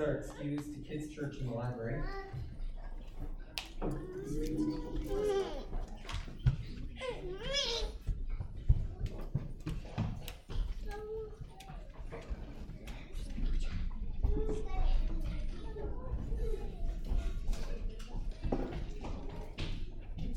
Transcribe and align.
are 0.00 0.16
excused 0.16 0.72
to 0.72 0.80
kids' 0.80 1.14
church 1.14 1.36
in 1.38 1.46
the 1.46 1.52
library. 1.52 2.02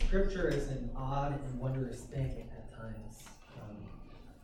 Scripture 0.05 0.50
is 0.50 0.68
an 0.68 0.91
odd 0.95 1.39
and 1.43 1.59
wondrous 1.59 2.02
thing 2.02 2.43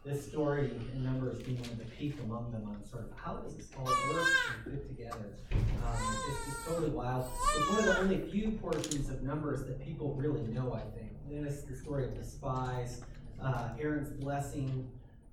this 0.09 0.25
story 0.25 0.71
in 0.95 1.03
Numbers 1.03 1.37
being 1.43 1.59
one 1.59 1.69
of 1.69 1.77
the 1.77 1.85
peak 1.85 2.15
among 2.23 2.51
them 2.51 2.63
on 2.67 2.83
sort 2.83 3.03
of 3.03 3.11
how 3.15 3.35
does 3.35 3.55
this 3.55 3.67
all 3.77 3.85
work 3.85 4.27
and 4.65 4.73
fit 4.73 4.87
together. 4.87 5.35
Um, 5.51 6.15
it's 6.29 6.45
just 6.45 6.67
totally 6.67 6.89
wild. 6.89 7.27
It's 7.55 7.69
one 7.69 7.79
of 7.79 7.85
the 7.85 7.99
only 7.99 8.17
few 8.31 8.51
portions 8.53 9.09
of 9.09 9.21
Numbers 9.21 9.63
that 9.65 9.85
people 9.85 10.15
really 10.15 10.41
know, 10.47 10.73
I 10.73 10.81
think. 10.97 11.11
Is 11.29 11.63
the 11.63 11.75
story 11.75 12.05
of 12.05 12.17
the 12.17 12.23
spies, 12.23 13.01
uh, 13.39 13.69
Aaron's 13.79 14.09
blessing. 14.09 14.89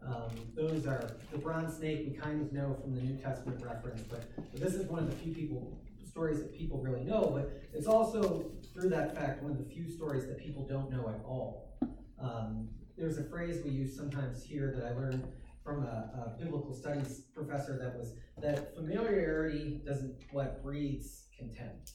Um, 0.07 0.31
those 0.55 0.87
are 0.87 1.17
the 1.33 1.39
bronze 1.39 1.75
snake 1.79 2.05
we 2.07 2.15
kind 2.15 2.43
of 2.43 2.53
know 2.53 2.77
from 2.83 2.95
the 2.95 3.01
New 3.01 3.17
Testament 3.17 3.65
reference, 3.65 4.03
but, 4.03 4.25
but 4.37 4.61
this 4.61 4.75
is 4.75 4.87
one 4.89 4.99
of 4.99 5.11
the 5.11 5.17
few 5.17 5.33
people 5.33 5.81
stories 6.07 6.39
that 6.39 6.55
people 6.57 6.79
really 6.79 7.03
know, 7.03 7.31
but 7.35 7.63
it's 7.75 7.87
also 7.87 8.51
through 8.75 8.91
that 8.91 9.15
fact 9.15 9.43
one 9.43 9.53
of 9.53 9.59
the 9.59 9.65
few 9.65 9.89
stories 9.89 10.27
that 10.27 10.39
people 10.39 10.67
don't 10.67 10.91
know 10.91 11.09
at 11.09 11.25
all. 11.25 11.79
Um, 12.21 12.69
there's 12.97 13.19
a 13.19 13.25
phrase 13.25 13.63
we 13.65 13.71
use 13.71 13.97
sometimes 13.97 14.43
here 14.43 14.75
that 14.77 14.87
I 14.87 14.95
learned 14.95 15.27
from 15.63 15.85
a, 15.85 16.35
a, 16.37 16.43
biblical 16.43 16.73
studies 16.73 17.23
professor 17.35 17.77
that 17.79 17.99
was 17.99 18.15
that 18.41 18.75
familiarity 18.75 19.83
doesn't 19.85 20.15
what 20.33 20.63
breeds 20.63 21.25
contempt. 21.37 21.93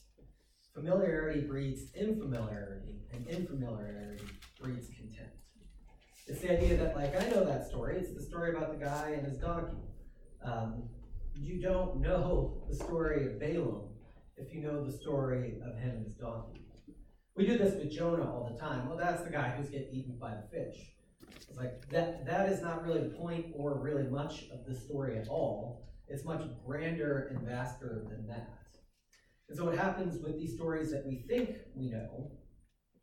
Familiarity 0.74 1.40
breeds 1.40 1.90
infamiliarity, 1.92 3.00
and 3.12 3.26
infamiliarity 3.26 4.28
breeds 4.60 4.88
contempt. 4.88 5.36
It's 6.26 6.40
the 6.40 6.52
idea 6.52 6.76
that, 6.76 6.96
like, 6.96 7.14
I 7.20 7.28
know 7.30 7.44
that 7.44 7.66
story. 7.66 7.96
It's 7.96 8.14
the 8.14 8.22
story 8.22 8.54
about 8.54 8.78
the 8.78 8.82
guy 8.82 9.14
and 9.16 9.26
his 9.26 9.38
donkey. 9.38 9.82
Um, 10.44 10.84
you 11.34 11.60
don't 11.60 12.00
know 12.00 12.62
the 12.68 12.76
story 12.76 13.26
of 13.26 13.40
Balaam 13.40 13.88
if 14.36 14.54
you 14.54 14.62
know 14.62 14.84
the 14.84 14.92
story 14.92 15.56
of 15.66 15.78
him 15.78 15.96
and 15.96 16.04
his 16.04 16.14
donkey. 16.14 16.62
We 17.34 17.46
do 17.46 17.58
this 17.58 17.74
with 17.74 17.90
Jonah 17.90 18.24
all 18.24 18.50
the 18.52 18.58
time. 18.58 18.88
Well, 18.88 18.98
that's 18.98 19.22
the 19.22 19.30
guy 19.30 19.54
who's 19.56 19.70
getting 19.70 19.92
eaten 19.92 20.16
by 20.20 20.34
the 20.34 20.48
fish. 20.50 20.92
It's 21.52 21.58
like 21.58 21.86
that 21.90 22.24
that 22.24 22.48
is 22.48 22.62
not 22.62 22.82
really 22.82 23.00
the 23.00 23.14
point 23.14 23.46
or 23.54 23.78
really 23.78 24.04
much 24.04 24.44
of 24.52 24.64
the 24.66 24.74
story 24.74 25.18
at 25.18 25.28
all. 25.28 25.84
It's 26.08 26.24
much 26.24 26.42
grander 26.64 27.28
and 27.30 27.46
vaster 27.46 28.06
than 28.08 28.26
that. 28.28 28.48
And 29.50 29.58
so 29.58 29.66
what 29.66 29.76
happens 29.76 30.18
with 30.22 30.38
these 30.38 30.54
stories 30.54 30.90
that 30.92 31.04
we 31.06 31.26
think 31.28 31.58
we 31.74 31.90
know, 31.90 32.30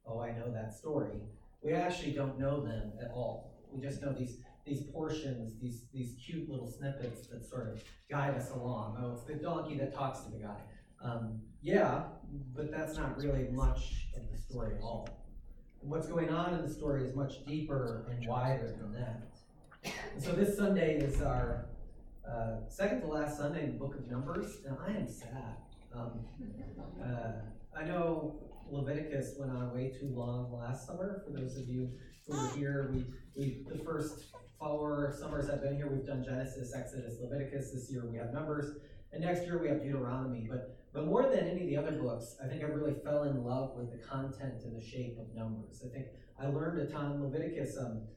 oh, 0.07 0.19
I 0.19 0.31
know 0.31 0.51
that 0.51 0.73
story, 0.73 1.21
we 1.61 1.73
actually 1.73 2.13
don't 2.13 2.39
know 2.39 2.59
them 2.61 2.93
at 2.99 3.11
all. 3.11 3.67
We 3.71 3.81
just 3.81 4.01
know 4.01 4.13
these 4.13 4.37
these 4.65 4.81
portions, 4.91 5.53
these 5.61 5.83
these 5.93 6.15
cute 6.25 6.49
little 6.49 6.71
snippets 6.71 7.27
that 7.27 7.45
sort 7.45 7.71
of 7.71 7.83
guide 8.09 8.33
us 8.33 8.49
along. 8.49 8.97
Oh, 8.99 9.13
it's 9.13 9.25
the 9.25 9.35
donkey 9.35 9.77
that 9.77 9.93
talks 9.93 10.21
to 10.21 10.31
the 10.31 10.39
guy. 10.39 10.59
Um, 11.03 11.39
yeah, 11.61 12.01
but 12.55 12.71
that's 12.71 12.97
not 12.97 13.15
really 13.17 13.47
much 13.51 14.07
of 14.15 14.23
the 14.31 14.37
story 14.41 14.75
at 14.75 14.81
all. 14.81 15.18
What's 15.81 16.07
going 16.07 16.29
on 16.29 16.53
in 16.53 16.61
the 16.61 16.71
story 16.71 17.05
is 17.05 17.15
much 17.15 17.45
deeper 17.45 18.05
and 18.11 18.27
wider 18.27 18.75
than 18.79 18.91
that. 18.93 19.93
And 20.13 20.21
so 20.21 20.33
this 20.33 20.57
Sunday 20.57 20.97
is 20.97 21.21
our 21.21 21.67
uh, 22.29 22.67
second 22.67 23.01
to 23.01 23.07
last 23.07 23.37
Sunday 23.37 23.63
in 23.63 23.71
the 23.71 23.77
book 23.77 23.95
of 23.95 24.11
Numbers, 24.11 24.57
and 24.67 24.75
I 24.85 24.91
am 24.91 25.07
sad. 25.07 25.55
Um, 25.95 26.19
uh, 27.01 27.77
I 27.77 27.85
know 27.85 28.35
Leviticus 28.69 29.35
went 29.39 29.51
on 29.51 29.73
way 29.73 29.89
too 29.89 30.11
long 30.13 30.51
last 30.51 30.85
summer. 30.85 31.23
For 31.25 31.31
those 31.31 31.57
of 31.57 31.69
you 31.69 31.89
who 32.27 32.37
were 32.37 32.49
here, 32.49 32.91
we, 32.93 33.05
we 33.37 33.65
the 33.71 33.81
first 33.83 34.25
four 34.59 35.15
summers 35.17 35.49
I've 35.49 35.63
been 35.63 35.77
here, 35.77 35.87
we've 35.87 36.05
done 36.05 36.23
Genesis, 36.23 36.75
Exodus, 36.75 37.15
Leviticus. 37.21 37.71
This 37.71 37.89
year 37.89 38.05
we 38.05 38.17
have 38.17 38.33
Numbers, 38.33 38.75
and 39.11 39.23
next 39.23 39.43
year 39.43 39.59
we 39.61 39.67
have 39.67 39.81
Deuteronomy. 39.81 40.47
But 40.49 40.75
but 40.93 41.05
more 41.05 41.23
than 41.23 41.47
any 41.47 41.61
of 41.61 41.67
the 41.67 41.77
other 41.77 42.01
books, 42.01 42.35
I 42.43 42.47
think 42.47 42.63
I 42.63 42.67
really 42.67 42.95
fell 43.03 43.23
in 43.23 43.43
love 43.43 43.75
with 43.75 43.91
the 43.91 44.05
content 44.05 44.63
and 44.63 44.75
the 44.75 44.85
shape 44.85 45.17
of 45.19 45.35
Numbers. 45.35 45.83
I 45.85 45.89
think 45.93 46.07
I 46.41 46.47
learned 46.47 46.81
a 46.81 46.91
ton. 46.91 47.21
Leviticus 47.21 47.77
um, 47.79 48.07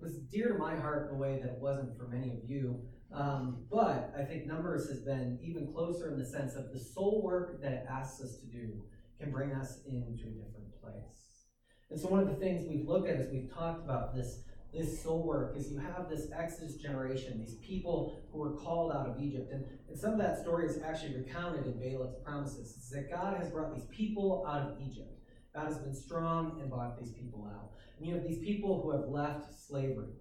was 0.00 0.18
dear 0.30 0.52
to 0.52 0.58
my 0.58 0.74
heart 0.74 1.08
in 1.08 1.16
a 1.16 1.18
way 1.18 1.38
that 1.40 1.52
it 1.52 1.58
wasn't 1.60 1.96
for 1.96 2.08
many 2.08 2.32
of 2.32 2.48
you. 2.48 2.80
Um, 3.12 3.66
but 3.70 4.12
I 4.18 4.24
think 4.24 4.46
Numbers 4.46 4.88
has 4.88 5.00
been 5.00 5.38
even 5.42 5.72
closer 5.72 6.10
in 6.10 6.18
the 6.18 6.24
sense 6.24 6.54
of 6.54 6.72
the 6.72 6.80
soul 6.80 7.20
work 7.22 7.60
that 7.62 7.72
it 7.72 7.86
asks 7.88 8.22
us 8.22 8.38
to 8.40 8.46
do 8.46 8.82
can 9.20 9.30
bring 9.30 9.52
us 9.52 9.80
into 9.86 10.24
a 10.24 10.32
different 10.32 10.80
place. 10.82 11.46
And 11.90 12.00
so, 12.00 12.08
one 12.08 12.20
of 12.20 12.28
the 12.28 12.34
things 12.34 12.66
we've 12.68 12.88
looked 12.88 13.08
at 13.08 13.16
as 13.16 13.28
we've 13.30 13.52
talked 13.52 13.84
about 13.84 14.14
this 14.14 14.44
this 14.72 15.02
soul 15.02 15.22
work 15.22 15.54
is 15.56 15.70
you 15.70 15.78
have 15.78 16.08
this 16.08 16.28
Exodus 16.34 16.76
generation, 16.76 17.38
these 17.38 17.56
people 17.56 18.18
who 18.32 18.38
were 18.38 18.56
called 18.56 18.92
out 18.92 19.06
of 19.06 19.20
Egypt. 19.20 19.52
And, 19.52 19.64
and 19.88 19.98
some 19.98 20.12
of 20.12 20.18
that 20.18 20.40
story 20.40 20.66
is 20.66 20.78
actually 20.82 21.14
recounted 21.16 21.66
in 21.66 21.74
Balak's 21.74 22.16
promises. 22.24 22.74
It's 22.76 22.90
that 22.90 23.10
God 23.10 23.36
has 23.36 23.50
brought 23.50 23.74
these 23.74 23.86
people 23.90 24.46
out 24.48 24.62
of 24.62 24.80
Egypt. 24.80 25.18
God 25.54 25.66
has 25.66 25.78
been 25.78 25.94
strong 25.94 26.58
and 26.60 26.70
brought 26.70 26.98
these 26.98 27.12
people 27.12 27.46
out. 27.54 27.72
And 27.98 28.06
you 28.06 28.14
have 28.14 28.24
these 28.24 28.38
people 28.38 28.80
who 28.80 28.92
have 28.92 29.08
left 29.08 29.52
slavery. 29.54 30.14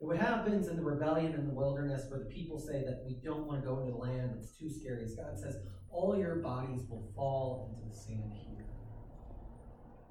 And 0.00 0.08
what 0.08 0.18
happens 0.18 0.68
in 0.68 0.76
the 0.76 0.82
rebellion 0.82 1.32
in 1.34 1.46
the 1.48 1.54
wilderness 1.54 2.04
where 2.08 2.20
the 2.20 2.26
people 2.26 2.60
say 2.60 2.84
that 2.84 3.02
we 3.04 3.14
don't 3.24 3.46
want 3.46 3.62
to 3.62 3.66
go 3.66 3.80
into 3.80 3.92
the 3.92 3.98
land, 3.98 4.32
it's 4.38 4.56
too 4.56 4.70
scary, 4.70 5.02
is 5.02 5.16
God 5.16 5.38
says, 5.38 5.56
all 5.90 6.16
your 6.16 6.36
bodies 6.36 6.82
will 6.88 7.10
fall 7.16 7.74
into 7.74 7.88
the 7.88 7.96
sand 7.96 8.32
here. 8.32 8.53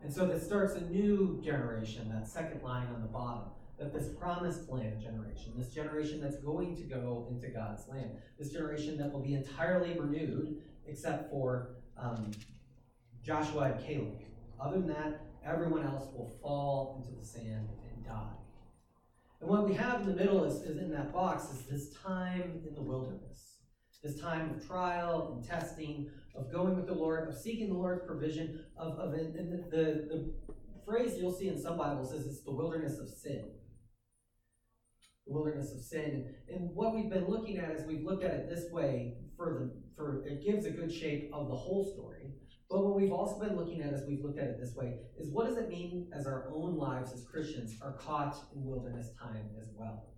And 0.03 0.13
so 0.13 0.25
this 0.25 0.45
starts 0.45 0.75
a 0.75 0.81
new 0.81 1.41
generation, 1.43 2.09
that 2.13 2.27
second 2.27 2.61
line 2.61 2.87
on 2.93 3.01
the 3.01 3.07
bottom, 3.07 3.45
that 3.79 3.93
this 3.93 4.09
promised 4.09 4.69
land 4.69 5.01
generation, 5.01 5.53
this 5.55 5.69
generation 5.69 6.19
that's 6.21 6.37
going 6.37 6.75
to 6.75 6.83
go 6.83 7.27
into 7.31 7.47
God's 7.47 7.87
land, 7.87 8.11
this 8.37 8.51
generation 8.51 8.97
that 8.97 9.11
will 9.11 9.21
be 9.21 9.33
entirely 9.33 9.97
renewed, 9.97 10.61
except 10.85 11.31
for 11.31 11.75
um, 11.97 12.31
Joshua 13.25 13.71
and 13.71 13.85
Caleb. 13.85 14.19
Other 14.59 14.79
than 14.79 14.89
that, 14.89 15.21
everyone 15.45 15.85
else 15.85 16.09
will 16.13 16.37
fall 16.41 17.01
into 17.01 17.17
the 17.17 17.25
sand 17.25 17.69
and 17.89 18.05
die. 18.05 18.35
And 19.39 19.49
what 19.49 19.67
we 19.67 19.73
have 19.73 20.01
in 20.01 20.07
the 20.07 20.15
middle 20.15 20.43
is, 20.43 20.63
is 20.63 20.77
in 20.77 20.91
that 20.91 21.13
box 21.13 21.45
is 21.45 21.65
this 21.65 21.95
time 22.01 22.61
in 22.67 22.75
the 22.75 22.81
wilderness, 22.81 23.57
this 24.03 24.19
time 24.19 24.51
of 24.51 24.67
trial 24.67 25.33
and 25.33 25.47
testing, 25.47 26.09
of 26.35 26.51
going 26.51 26.75
with 26.75 26.87
the 26.87 26.93
Lord, 26.93 27.27
of 27.27 27.35
seeking 27.35 27.69
the 27.69 27.75
Lord's 27.75 28.05
provision, 28.05 28.65
of, 28.77 28.97
of 28.97 29.11
the, 29.11 29.31
the, 29.69 29.77
the 30.09 30.33
phrase 30.85 31.17
you'll 31.17 31.33
see 31.33 31.47
in 31.47 31.61
some 31.61 31.77
Bibles 31.77 32.11
is 32.13 32.25
it's 32.25 32.43
the 32.43 32.51
wilderness 32.51 32.99
of 32.99 33.09
sin. 33.09 33.45
The 35.27 35.33
wilderness 35.33 35.71
of 35.73 35.81
sin. 35.81 36.33
And 36.49 36.69
what 36.73 36.93
we've 36.93 37.09
been 37.09 37.27
looking 37.27 37.57
at 37.57 37.71
is 37.71 37.85
we've 37.85 38.03
looked 38.03 38.23
at 38.23 38.31
it 38.31 38.49
this 38.49 38.71
way 38.71 39.15
for 39.37 39.59
the 39.59 39.83
for 39.95 40.25
it 40.25 40.43
gives 40.43 40.65
a 40.65 40.71
good 40.71 40.91
shape 40.91 41.29
of 41.33 41.47
the 41.47 41.55
whole 41.55 41.85
story. 41.93 42.31
But 42.69 42.83
what 42.83 42.95
we've 42.95 43.11
also 43.11 43.39
been 43.39 43.55
looking 43.55 43.81
at 43.81 43.93
as 43.93 44.03
we've 44.07 44.23
looked 44.23 44.39
at 44.39 44.47
it 44.47 44.59
this 44.59 44.73
way 44.75 44.95
is 45.19 45.31
what 45.31 45.47
does 45.47 45.57
it 45.57 45.69
mean 45.69 46.09
as 46.17 46.25
our 46.25 46.49
own 46.51 46.75
lives 46.75 47.13
as 47.13 47.23
Christians 47.23 47.75
are 47.81 47.93
caught 47.93 48.35
in 48.55 48.65
wilderness 48.65 49.11
time 49.21 49.49
as 49.61 49.67
well? 49.75 50.09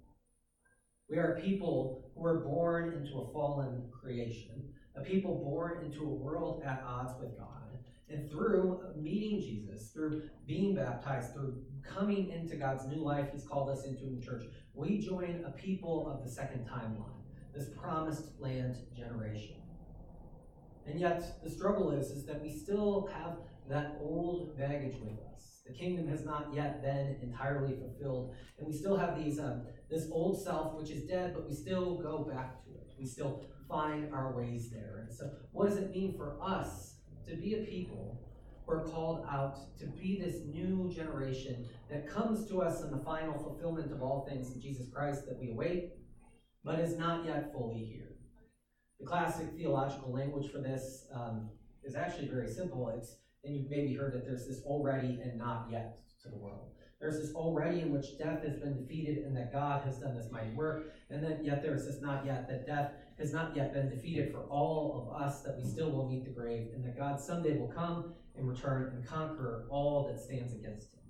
We 1.09 1.17
are 1.17 1.39
people 1.43 2.11
who 2.15 2.25
are 2.25 2.39
born 2.39 2.93
into 2.93 3.19
a 3.19 3.33
fallen 3.33 3.89
creation 3.91 4.69
a 4.97 5.01
people 5.01 5.43
born 5.43 5.83
into 5.83 6.03
a 6.03 6.09
world 6.09 6.63
at 6.65 6.83
odds 6.85 7.13
with 7.19 7.37
God. 7.37 7.49
And 8.09 8.29
through 8.29 8.81
meeting 8.95 9.41
Jesus, 9.41 9.89
through 9.89 10.23
being 10.45 10.75
baptized, 10.75 11.33
through 11.33 11.63
coming 11.83 12.29
into 12.29 12.55
God's 12.55 12.85
new 12.85 13.03
life 13.03 13.29
He's 13.33 13.47
called 13.47 13.69
us 13.69 13.85
into 13.85 14.03
in 14.03 14.19
the 14.19 14.25
church, 14.25 14.43
we 14.73 14.99
join 14.99 15.43
a 15.45 15.51
people 15.51 16.07
of 16.07 16.23
the 16.23 16.29
second 16.29 16.67
timeline, 16.67 17.23
this 17.53 17.69
promised 17.69 18.39
land 18.39 18.75
generation. 18.95 19.55
And 20.87 20.99
yet, 20.99 21.43
the 21.43 21.49
struggle 21.49 21.91
is, 21.91 22.11
is 22.11 22.25
that 22.27 22.41
we 22.41 22.51
still 22.51 23.09
have 23.11 23.37
that 23.67 23.97
old 23.99 24.55
baggage 24.55 24.97
with 25.01 25.17
us. 25.33 25.61
The 25.65 25.73
kingdom 25.73 26.07
has 26.09 26.23
not 26.23 26.49
yet 26.53 26.83
been 26.83 27.17
entirely 27.23 27.75
fulfilled, 27.75 28.35
and 28.59 28.67
we 28.67 28.73
still 28.73 28.95
have 28.95 29.17
these 29.17 29.39
um, 29.39 29.63
this 29.89 30.07
old 30.11 30.43
self 30.43 30.75
which 30.75 30.91
is 30.91 31.05
dead, 31.05 31.33
but 31.33 31.47
we 31.47 31.55
still 31.55 31.97
go 31.97 32.23
back. 32.31 32.57
We 32.97 33.05
still 33.05 33.45
find 33.67 34.13
our 34.13 34.35
ways 34.35 34.69
there. 34.71 35.05
And 35.05 35.13
so, 35.15 35.31
what 35.51 35.69
does 35.69 35.77
it 35.77 35.91
mean 35.91 36.15
for 36.15 36.37
us 36.41 36.95
to 37.27 37.35
be 37.35 37.55
a 37.55 37.63
people 37.63 38.21
who 38.65 38.71
are 38.73 38.83
called 38.83 39.25
out 39.29 39.77
to 39.79 39.85
be 39.87 40.19
this 40.19 40.41
new 40.45 40.91
generation 40.93 41.67
that 41.89 42.09
comes 42.09 42.47
to 42.49 42.61
us 42.61 42.81
in 42.81 42.91
the 42.91 43.03
final 43.03 43.37
fulfillment 43.37 43.91
of 43.91 44.01
all 44.01 44.25
things 44.29 44.51
in 44.51 44.61
Jesus 44.61 44.87
Christ 44.93 45.25
that 45.27 45.37
we 45.39 45.51
await, 45.51 45.93
but 46.63 46.79
is 46.79 46.97
not 46.97 47.25
yet 47.25 47.51
fully 47.53 47.83
here? 47.83 48.15
The 48.99 49.05
classic 49.05 49.47
theological 49.55 50.11
language 50.11 50.51
for 50.51 50.59
this 50.59 51.05
um, 51.13 51.49
is 51.83 51.95
actually 51.95 52.27
very 52.27 52.47
simple. 52.47 52.89
It's 52.97 53.17
and 53.45 53.55
you've 53.55 53.69
maybe 53.69 53.93
heard 53.93 54.13
that 54.13 54.25
there's 54.25 54.47
this 54.47 54.61
already 54.65 55.19
and 55.23 55.37
not 55.37 55.67
yet 55.71 55.99
to 56.23 56.29
the 56.29 56.37
world. 56.37 56.71
There's 56.99 57.19
this 57.19 57.35
already 57.35 57.81
in 57.81 57.91
which 57.91 58.17
death 58.17 58.43
has 58.43 58.55
been 58.57 58.81
defeated 58.81 59.25
and 59.25 59.35
that 59.35 59.51
God 59.51 59.83
has 59.83 59.97
done 59.97 60.15
this 60.15 60.31
mighty 60.31 60.51
work. 60.51 60.93
And 61.09 61.23
then 61.23 61.39
yet 61.43 61.61
there's 61.61 61.85
this 61.85 62.01
not 62.01 62.25
yet, 62.25 62.47
that 62.47 62.65
death 62.65 62.91
has 63.19 63.33
not 63.33 63.55
yet 63.55 63.73
been 63.73 63.89
defeated 63.89 64.31
for 64.31 64.41
all 64.49 65.07
of 65.07 65.21
us, 65.21 65.41
that 65.41 65.57
we 65.57 65.63
still 65.63 65.91
will 65.91 66.09
meet 66.09 66.25
the 66.25 66.31
grave, 66.31 66.69
and 66.73 66.83
that 66.85 66.97
God 66.97 67.19
someday 67.19 67.57
will 67.57 67.67
come 67.67 68.13
and 68.37 68.47
return 68.47 68.93
and 68.95 69.05
conquer 69.05 69.67
all 69.69 70.07
that 70.07 70.19
stands 70.19 70.53
against 70.53 70.93
him. 70.93 71.01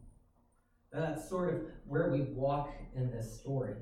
That's 0.91 1.29
sort 1.29 1.53
of 1.53 1.61
where 1.85 2.09
we 2.11 2.21
walk 2.21 2.71
in 2.95 3.11
this 3.11 3.39
story. 3.39 3.75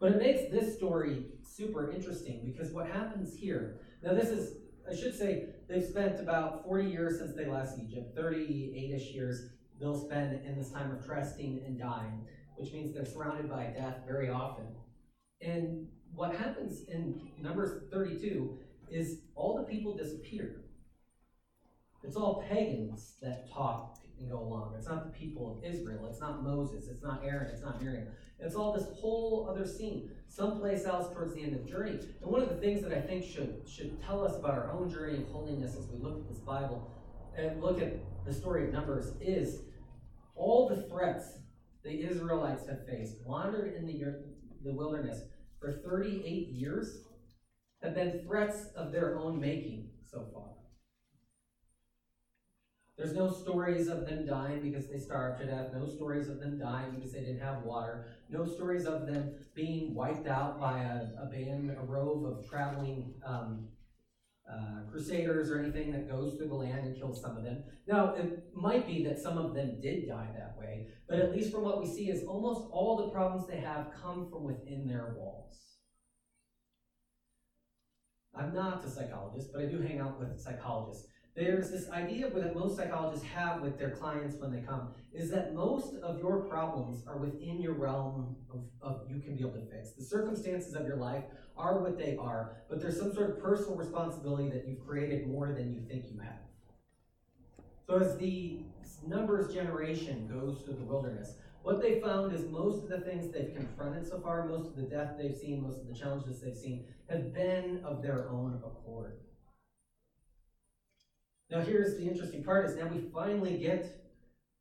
But 0.00 0.12
it 0.12 0.18
makes 0.18 0.50
this 0.50 0.76
story 0.76 1.26
super 1.42 1.90
interesting 1.90 2.42
because 2.44 2.72
what 2.72 2.86
happens 2.86 3.34
here, 3.34 3.80
now 4.02 4.12
this 4.12 4.28
is, 4.28 4.56
I 4.90 4.94
should 4.94 5.16
say, 5.16 5.46
they've 5.68 5.84
spent 5.84 6.20
about 6.20 6.64
40 6.64 6.90
years 6.90 7.18
since 7.18 7.34
they 7.34 7.46
left 7.46 7.78
Egypt, 7.78 8.14
38 8.16 8.94
ish 8.94 9.14
years 9.14 9.50
they'll 9.84 9.98
spend 9.98 10.40
in 10.46 10.56
this 10.56 10.70
time 10.70 10.90
of 10.90 11.04
trusting 11.04 11.62
and 11.66 11.78
dying, 11.78 12.24
which 12.56 12.72
means 12.72 12.94
they're 12.94 13.04
surrounded 13.04 13.50
by 13.50 13.64
death 13.64 13.98
very 14.06 14.30
often. 14.30 14.64
And 15.42 15.86
what 16.14 16.34
happens 16.34 16.88
in 16.88 17.20
Numbers 17.40 17.82
32 17.92 18.58
is 18.90 19.18
all 19.34 19.58
the 19.58 19.64
people 19.64 19.94
disappear. 19.94 20.62
It's 22.02 22.16
all 22.16 22.44
pagans 22.48 23.14
that 23.20 23.50
talk 23.52 23.98
and 24.18 24.30
go 24.30 24.38
along. 24.38 24.74
It's 24.78 24.88
not 24.88 25.04
the 25.04 25.18
people 25.18 25.58
of 25.58 25.70
Israel. 25.70 26.06
It's 26.08 26.20
not 26.20 26.42
Moses. 26.42 26.86
It's 26.88 27.02
not 27.02 27.22
Aaron. 27.24 27.50
It's 27.52 27.62
not 27.62 27.82
Miriam. 27.82 28.06
It's 28.38 28.54
all 28.54 28.72
this 28.72 28.86
whole 28.94 29.48
other 29.50 29.66
scene, 29.66 30.10
someplace 30.28 30.86
else 30.86 31.12
towards 31.12 31.34
the 31.34 31.42
end 31.42 31.54
of 31.54 31.64
the 31.64 31.70
journey. 31.70 31.98
And 32.22 32.30
one 32.30 32.42
of 32.42 32.48
the 32.48 32.56
things 32.56 32.82
that 32.82 32.92
I 32.92 33.00
think 33.00 33.24
should 33.24 33.62
should 33.66 34.00
tell 34.02 34.24
us 34.24 34.36
about 34.36 34.52
our 34.52 34.70
own 34.72 34.90
journey 34.90 35.18
of 35.18 35.28
holiness 35.28 35.76
as 35.76 35.88
we 35.88 35.98
look 35.98 36.18
at 36.18 36.28
this 36.28 36.38
Bible 36.38 36.90
and 37.36 37.62
look 37.62 37.80
at 37.80 37.94
the 38.24 38.32
story 38.32 38.64
of 38.64 38.72
Numbers 38.72 39.12
is 39.20 39.60
all 40.34 40.68
the 40.68 40.82
threats 40.88 41.38
the 41.82 42.02
Israelites 42.02 42.66
have 42.66 42.86
faced, 42.86 43.16
wandered 43.24 43.74
in 43.74 43.86
the, 43.86 44.04
the 44.64 44.74
wilderness 44.74 45.22
for 45.60 45.82
38 45.86 46.48
years, 46.48 47.04
have 47.82 47.94
been 47.94 48.22
threats 48.26 48.68
of 48.74 48.92
their 48.92 49.18
own 49.18 49.38
making 49.38 49.90
so 50.10 50.26
far. 50.32 50.54
There's 52.96 53.14
no 53.14 53.30
stories 53.30 53.88
of 53.88 54.06
them 54.06 54.24
dying 54.24 54.60
because 54.60 54.88
they 54.88 54.98
starved 54.98 55.40
to 55.40 55.46
death. 55.46 55.72
No 55.74 55.86
stories 55.86 56.28
of 56.28 56.38
them 56.38 56.58
dying 56.58 56.92
because 56.94 57.12
they 57.12 57.20
didn't 57.20 57.40
have 57.40 57.64
water. 57.64 58.06
No 58.28 58.46
stories 58.46 58.86
of 58.86 59.06
them 59.06 59.34
being 59.52 59.94
wiped 59.94 60.28
out 60.28 60.60
by 60.60 60.78
a, 60.78 61.06
a 61.20 61.26
band, 61.26 61.70
a 61.76 61.84
rove 61.84 62.24
of 62.24 62.48
traveling 62.48 63.14
um, 63.26 63.66
uh, 64.50 64.90
crusaders 64.90 65.50
or 65.50 65.58
anything 65.58 65.90
that 65.92 66.08
goes 66.08 66.36
through 66.36 66.48
the 66.48 66.54
land 66.54 66.86
and 66.86 66.96
kills 66.96 67.20
some 67.20 67.36
of 67.36 67.44
them. 67.44 67.64
Now, 67.86 68.14
it 68.14 68.44
might 68.54 68.86
be 68.86 69.04
that 69.04 69.18
some 69.18 69.38
of 69.38 69.54
them 69.54 69.80
did 69.80 70.06
die 70.06 70.28
that 70.36 70.56
way, 70.58 70.88
but 71.08 71.18
at 71.18 71.32
least 71.32 71.52
from 71.52 71.62
what 71.62 71.80
we 71.80 71.86
see 71.86 72.10
is 72.10 72.26
almost 72.26 72.68
all 72.70 72.96
the 72.96 73.08
problems 73.08 73.46
they 73.46 73.60
have 73.60 73.88
come 74.02 74.28
from 74.30 74.44
within 74.44 74.86
their 74.86 75.14
walls. 75.16 75.60
I'm 78.36 78.52
not 78.52 78.84
a 78.84 78.90
psychologist, 78.90 79.50
but 79.52 79.62
I 79.62 79.66
do 79.66 79.80
hang 79.80 80.00
out 80.00 80.18
with 80.18 80.40
psychologists. 80.40 81.08
There's 81.36 81.68
this 81.70 81.90
idea 81.90 82.30
that 82.30 82.54
most 82.54 82.76
psychologists 82.76 83.26
have 83.26 83.60
with 83.60 83.76
their 83.76 83.90
clients 83.90 84.36
when 84.36 84.52
they 84.52 84.60
come 84.60 84.94
is 85.12 85.30
that 85.30 85.52
most 85.52 85.96
of 85.96 86.20
your 86.20 86.40
problems 86.42 87.04
are 87.08 87.18
within 87.18 87.60
your 87.60 87.72
realm 87.72 88.36
of, 88.52 88.60
of 88.80 89.10
you 89.10 89.20
can 89.20 89.34
be 89.34 89.40
able 89.40 89.54
to 89.54 89.66
fix. 89.66 89.90
The 89.90 90.04
circumstances 90.04 90.74
of 90.74 90.86
your 90.86 90.96
life 90.96 91.24
are 91.56 91.80
what 91.80 91.98
they 91.98 92.16
are, 92.16 92.58
but 92.68 92.80
there's 92.80 92.98
some 92.98 93.12
sort 93.12 93.30
of 93.30 93.40
personal 93.42 93.74
responsibility 93.74 94.48
that 94.50 94.68
you've 94.68 94.86
created 94.86 95.26
more 95.26 95.52
than 95.52 95.72
you 95.72 95.80
think 95.88 96.04
you 96.08 96.20
have. 96.20 96.38
So 97.86 97.98
as 97.98 98.16
the 98.16 98.60
Numbers 99.06 99.52
generation 99.52 100.28
goes 100.32 100.62
through 100.62 100.76
the 100.76 100.84
wilderness, 100.84 101.34
what 101.62 101.82
they 101.82 102.00
found 102.00 102.32
is 102.32 102.44
most 102.44 102.84
of 102.84 102.88
the 102.88 103.00
things 103.00 103.32
they've 103.32 103.54
confronted 103.54 104.06
so 104.06 104.20
far, 104.20 104.46
most 104.46 104.68
of 104.68 104.76
the 104.76 104.82
death 104.82 105.16
they've 105.18 105.36
seen, 105.36 105.62
most 105.62 105.80
of 105.80 105.88
the 105.88 105.94
challenges 105.94 106.40
they've 106.40 106.56
seen, 106.56 106.84
have 107.10 107.34
been 107.34 107.82
of 107.84 108.02
their 108.02 108.28
own 108.30 108.62
accord. 108.64 109.18
Now 111.50 111.60
here's 111.60 111.96
the 111.96 112.08
interesting 112.08 112.42
part 112.42 112.66
is 112.66 112.76
now 112.76 112.86
we 112.86 113.10
finally 113.12 113.58
get 113.58 114.00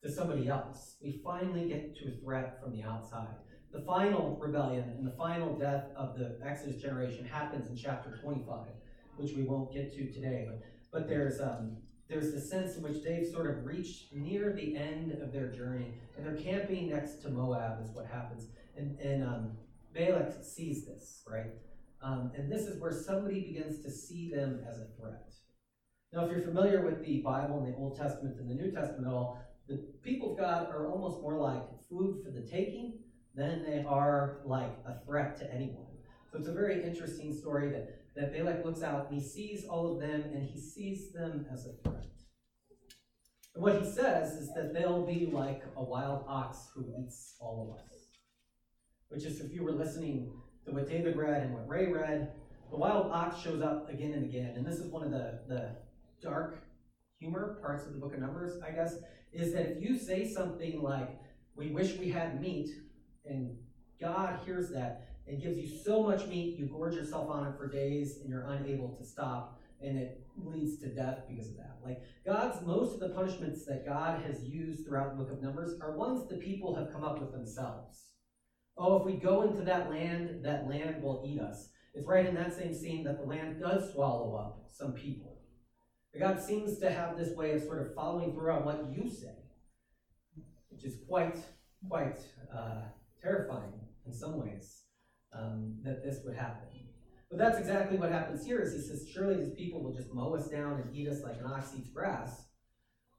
to 0.04 0.12
somebody 0.12 0.48
else. 0.50 0.98
We 1.02 1.22
finally 1.24 1.68
get 1.68 1.96
to 1.98 2.10
a 2.10 2.22
threat 2.22 2.62
from 2.62 2.76
the 2.76 2.84
outside. 2.84 3.36
The 3.72 3.82
final 3.82 4.38
rebellion 4.40 4.90
and 4.98 5.08
the 5.08 5.16
final 5.18 5.58
death 5.58 5.86
of 5.96 6.18
the 6.18 6.38
Exodus 6.46 6.82
generation 6.82 7.26
happens 7.26 7.70
in 7.70 7.76
chapter 7.76 8.20
25, 8.22 8.68
which 9.18 9.34
we 9.34 9.44
won't 9.44 9.74
get 9.74 9.94
to 9.94 10.12
today. 10.12 10.48
But, 10.48 10.62
but 10.92 11.10
there's 11.10 11.40
um, 11.40 11.78
there's 12.10 12.34
the 12.34 12.42
sense 12.42 12.76
in 12.76 12.84
which 12.84 13.02
they've 13.02 13.26
sort 13.26 13.50
of 13.50 13.66
reached 13.66 14.14
near 14.14 14.54
the 14.54 14.76
end 14.76 15.14
of 15.14 15.32
their 15.32 15.48
journey, 15.48 15.96
and 16.16 16.26
they're 16.26 16.36
camping 16.36 16.90
next 16.90 17.22
to 17.24 17.30
Moab, 17.30 17.82
is 17.82 17.90
what 17.92 18.06
happens. 18.06 18.50
And, 18.78 19.00
and 19.00 19.24
um, 19.24 19.52
Balak 19.96 20.44
sees 20.44 20.86
this, 20.86 21.24
right? 21.28 21.54
Um, 22.04 22.32
and 22.38 22.52
this 22.52 22.64
is 22.64 22.80
where 22.80 22.92
somebody 22.92 23.42
begins 23.42 23.82
to 23.84 23.90
see 23.90 24.30
them 24.30 24.60
as 24.70 24.80
a 24.80 24.88
threat. 25.00 25.34
Now, 26.14 26.26
if 26.26 26.32
you're 26.32 26.42
familiar 26.42 26.86
with 26.86 27.04
the 27.04 27.22
Bible 27.22 27.64
and 27.64 27.74
the 27.74 27.76
Old 27.76 27.98
Testament 27.98 28.38
and 28.40 28.48
the 28.48 28.54
New 28.54 28.72
Testament 28.72 29.08
at 29.08 29.14
all, 29.14 29.40
the 29.68 29.78
people 30.04 30.34
of 30.34 30.38
God 30.38 30.70
are 30.70 30.88
almost 30.88 31.22
more 31.22 31.40
like 31.40 31.64
food 31.90 32.22
for 32.24 32.30
the 32.30 32.42
taking 32.42 33.00
than 33.34 33.64
they 33.64 33.84
are 33.88 34.42
like 34.46 34.76
a 34.86 35.04
threat 35.06 35.36
to 35.38 35.52
anyone. 35.52 35.88
So 36.32 36.38
it's 36.38 36.48
a 36.48 36.54
very 36.54 36.84
interesting 36.84 37.36
story 37.36 37.70
that, 37.70 38.00
that 38.16 38.32
Balak 38.32 38.64
looks 38.64 38.84
out 38.84 39.10
and 39.10 39.20
he 39.20 39.28
sees 39.28 39.66
all 39.66 39.92
of 39.92 40.00
them 40.00 40.22
and 40.34 40.44
he 40.44 40.60
sees 40.60 41.12
them 41.14 41.48
as 41.52 41.66
a 41.66 41.74
threat. 41.82 42.06
And 43.56 43.64
what 43.64 43.82
he 43.82 43.86
says 43.86 44.34
is 44.34 44.54
that 44.54 44.72
they'll 44.72 45.06
be 45.06 45.32
like 45.32 45.64
a 45.76 45.84
wild 45.84 46.26
ox 46.28 46.68
who 46.76 46.86
eats 47.00 47.38
all 47.40 47.72
of 47.72 47.84
us. 47.92 47.98
Which 49.10 49.24
is, 49.24 49.42
if 49.42 49.52
you 49.52 49.64
were 49.64 49.72
listening 49.72 50.32
to 50.66 50.72
what 50.72 50.88
David 50.88 51.16
read 51.16 51.42
and 51.42 51.54
what 51.54 51.68
Ray 51.68 51.92
read, 51.92 52.34
the 52.70 52.78
wild 52.78 53.12
ox 53.12 53.42
shows 53.42 53.62
up 53.62 53.90
again 53.90 54.14
and 54.14 54.26
again. 54.26 54.54
And 54.56 54.66
this 54.66 54.78
is 54.78 54.92
one 54.92 55.04
of 55.04 55.12
the, 55.12 55.40
the 55.48 55.76
dark 56.24 56.64
humor 57.20 57.60
parts 57.62 57.86
of 57.86 57.94
the 57.94 58.00
book 58.00 58.14
of 58.14 58.20
Numbers, 58.20 58.60
I 58.66 58.72
guess, 58.72 58.96
is 59.32 59.54
that 59.54 59.72
if 59.72 59.84
you 59.84 59.98
say 59.98 60.28
something 60.28 60.82
like, 60.82 61.20
we 61.56 61.72
wish 61.72 61.98
we 61.98 62.10
had 62.10 62.42
meat, 62.42 62.70
and 63.26 63.56
God 64.02 64.40
hears 64.46 64.70
that 64.72 65.08
and 65.28 65.42
gives 65.42 65.58
you 65.58 65.68
so 65.68 66.04
much 66.04 66.28
meat, 66.28 66.58
you 66.58 66.66
gorge 66.66 66.96
yourself 66.96 67.30
on 67.30 67.48
it 67.48 67.58
for 67.58 67.68
days 67.68 68.18
and 68.20 68.30
you're 68.30 68.48
unable 68.48 68.90
to 68.98 69.06
stop, 69.06 69.60
and 69.82 69.98
it 69.98 70.22
leads 70.38 70.80
to 70.80 70.88
death 70.88 71.20
because 71.30 71.50
of 71.50 71.58
that. 71.58 71.78
Like 71.84 72.02
God's 72.26 72.66
most 72.66 72.94
of 72.94 73.00
the 73.00 73.10
punishments 73.10 73.66
that 73.66 73.86
God 73.86 74.22
has 74.26 74.44
used 74.44 74.86
throughout 74.86 75.12
the 75.12 75.24
book 75.24 75.32
of 75.32 75.42
Numbers 75.42 75.80
are 75.82 75.96
ones 75.96 76.28
the 76.28 76.38
people 76.38 76.76
have 76.76 76.92
come 76.92 77.04
up 77.04 77.20
with 77.20 77.32
themselves. 77.32 78.08
Oh, 78.78 78.98
if 78.98 79.06
we 79.06 79.14
go 79.14 79.44
into 79.44 79.64
that 79.64 79.90
land, 79.90 80.44
that 80.44 80.68
land 80.68 81.02
will 81.02 81.24
eat 81.26 81.40
us. 81.40 81.70
It's 81.94 82.08
right 82.08 82.26
in 82.26 82.36
that 82.36 82.56
same 82.56 82.74
scene 82.74 83.04
that 83.04 83.20
the 83.20 83.26
land 83.26 83.62
does 83.62 83.94
swallow 83.94 84.36
up 84.36 84.66
some 84.72 84.94
people. 84.94 85.33
God 86.20 86.42
seems 86.42 86.80
to 86.80 86.92
have 86.92 87.18
this 87.18 87.36
way 87.36 87.52
of 87.52 87.64
sort 87.64 87.82
of 87.82 87.96
following 87.96 88.34
through 88.34 88.52
on 88.52 88.66
what 88.66 88.86
you 88.92 89.10
say, 89.10 89.36
which 90.70 90.84
is 90.84 90.98
quite, 91.08 91.38
quite 91.90 92.20
uh, 92.56 92.82
terrifying 93.22 93.74
in 94.06 94.14
some 94.14 94.40
ways 94.40 94.84
um, 95.38 95.76
that 95.84 96.04
this 96.04 96.20
would 96.24 96.36
happen. 96.36 96.68
But 97.34 97.40
that's 97.40 97.58
exactly 97.58 97.98
what 97.98 98.12
happens 98.12 98.46
here. 98.46 98.60
Is 98.60 98.74
he 98.74 98.82
says, 98.82 99.10
surely 99.12 99.44
these 99.44 99.56
people 99.56 99.82
will 99.82 99.94
just 99.94 100.14
mow 100.14 100.36
us 100.36 100.50
down 100.50 100.74
and 100.74 100.96
eat 100.96 101.08
us 101.08 101.24
like 101.24 101.40
an 101.40 101.48
ox 101.48 101.72
eats 101.76 101.90
grass. 101.90 102.46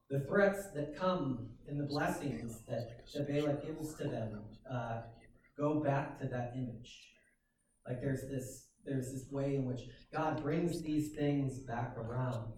The 0.08 0.20
threats 0.20 0.70
that 0.76 0.96
come 0.96 1.48
and 1.66 1.80
the 1.80 1.86
blessings 1.86 2.60
that, 2.68 3.04
that 3.12 3.66
gives 3.66 3.94
to 3.94 4.04
them 4.04 4.44
uh, 4.72 5.00
go 5.58 5.80
back 5.80 6.20
to 6.20 6.28
that 6.28 6.52
image. 6.54 7.10
Like 7.88 8.00
there's 8.00 8.22
this 8.30 8.68
there's 8.84 9.12
this 9.12 9.32
way 9.32 9.56
in 9.56 9.64
which 9.64 9.80
God 10.14 10.42
brings 10.42 10.82
these 10.82 11.12
things 11.16 11.58
back 11.58 11.96
around. 11.96 12.52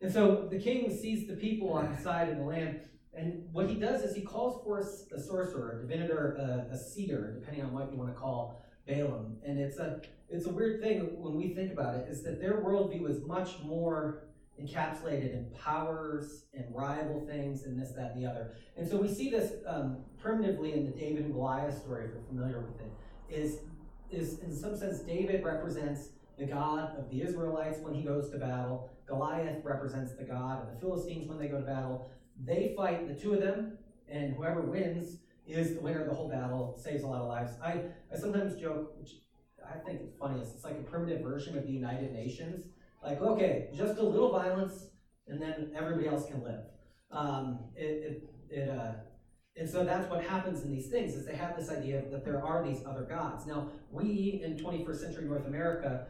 And 0.00 0.12
so 0.12 0.46
the 0.50 0.58
king 0.58 0.94
sees 0.96 1.26
the 1.26 1.36
people 1.36 1.72
on 1.72 1.94
the 1.94 2.00
side 2.00 2.28
of 2.28 2.36
the 2.36 2.44
land 2.44 2.80
and 3.16 3.44
what 3.50 3.68
he 3.68 3.76
does 3.76 4.02
is 4.02 4.14
he 4.14 4.20
calls 4.20 4.62
for 4.62 4.78
a 4.78 5.20
sorcerer, 5.20 5.82
a 5.82 5.86
divinator, 5.86 6.38
a, 6.38 6.74
a 6.74 6.78
seer, 6.78 7.38
depending 7.40 7.64
on 7.64 7.72
what 7.72 7.90
you 7.90 7.96
want 7.96 8.14
to 8.14 8.20
call 8.20 8.62
Balaam. 8.86 9.38
And 9.44 9.58
it's 9.58 9.78
a 9.78 10.02
it's 10.28 10.46
a 10.46 10.50
weird 10.50 10.82
thing 10.82 11.20
when 11.20 11.34
we 11.34 11.54
think 11.54 11.72
about 11.72 11.94
it, 11.94 12.08
is 12.08 12.22
that 12.24 12.40
their 12.40 12.60
worldview 12.60 13.08
is 13.08 13.24
much 13.24 13.60
more 13.64 14.24
encapsulated 14.60 15.32
in 15.32 15.46
powers 15.54 16.44
and 16.52 16.64
rival 16.74 17.24
things 17.26 17.64
and 17.64 17.80
this, 17.80 17.92
that, 17.92 18.12
and 18.12 18.22
the 18.22 18.28
other. 18.28 18.54
And 18.76 18.88
so 18.88 18.96
we 18.96 19.08
see 19.08 19.30
this 19.30 19.52
um, 19.66 19.98
primitively 20.18 20.72
in 20.72 20.84
the 20.84 20.90
David 20.90 21.24
and 21.24 21.32
Goliath 21.32 21.78
story, 21.80 22.06
if 22.06 22.10
you're 22.12 22.22
familiar 22.22 22.60
with 22.60 22.80
it, 22.80 22.90
is, 23.28 23.58
is 24.10 24.40
in 24.40 24.54
some 24.54 24.76
sense 24.76 25.00
David 25.00 25.44
represents 25.44 26.08
the 26.38 26.46
God 26.46 26.96
of 26.98 27.08
the 27.10 27.22
Israelites 27.22 27.78
when 27.80 27.94
he 27.94 28.02
goes 28.02 28.30
to 28.30 28.38
battle. 28.38 28.90
Goliath 29.06 29.64
represents 29.64 30.12
the 30.14 30.24
God 30.24 30.62
of 30.62 30.74
the 30.74 30.80
Philistines 30.80 31.28
when 31.28 31.38
they 31.38 31.48
go 31.48 31.60
to 31.60 31.66
battle. 31.66 32.10
They 32.44 32.74
fight, 32.76 33.08
the 33.08 33.14
two 33.14 33.34
of 33.34 33.40
them, 33.40 33.78
and 34.08 34.34
whoever 34.34 34.62
wins 34.62 35.18
is 35.46 35.74
the 35.74 35.80
winner 35.80 36.02
of 36.02 36.08
the 36.08 36.14
whole 36.14 36.28
battle, 36.28 36.78
saves 36.82 37.04
a 37.04 37.06
lot 37.06 37.22
of 37.22 37.28
lives. 37.28 37.52
I, 37.62 37.82
I 38.12 38.16
sometimes 38.18 38.60
joke, 38.60 38.94
which 38.98 39.12
I 39.64 39.78
think 39.78 40.00
it's 40.02 40.16
funniest, 40.16 40.54
it's 40.54 40.64
like 40.64 40.74
a 40.74 40.82
primitive 40.90 41.22
version 41.22 41.56
of 41.56 41.64
the 41.64 41.72
United 41.72 42.12
Nations. 42.12 42.64
Like, 43.02 43.20
okay, 43.20 43.68
just 43.76 43.98
a 43.98 44.02
little 44.02 44.32
violence, 44.32 44.86
and 45.28 45.40
then 45.40 45.72
everybody 45.76 46.08
else 46.08 46.26
can 46.26 46.42
live. 46.42 46.60
Um, 47.10 47.60
it, 47.76 48.22
it, 48.50 48.58
it, 48.58 48.68
uh, 48.68 48.92
And 49.56 49.68
so 49.68 49.84
that's 49.84 50.10
what 50.10 50.24
happens 50.24 50.62
in 50.62 50.70
these 50.70 50.88
things, 50.88 51.14
is 51.14 51.24
they 51.24 51.36
have 51.36 51.56
this 51.56 51.70
idea 51.70 52.02
that 52.10 52.24
there 52.24 52.44
are 52.44 52.64
these 52.64 52.84
other 52.84 53.02
gods. 53.02 53.46
Now, 53.46 53.68
we 53.90 54.42
in 54.44 54.56
21st 54.56 54.96
century 54.96 55.24
North 55.24 55.46
America 55.46 56.06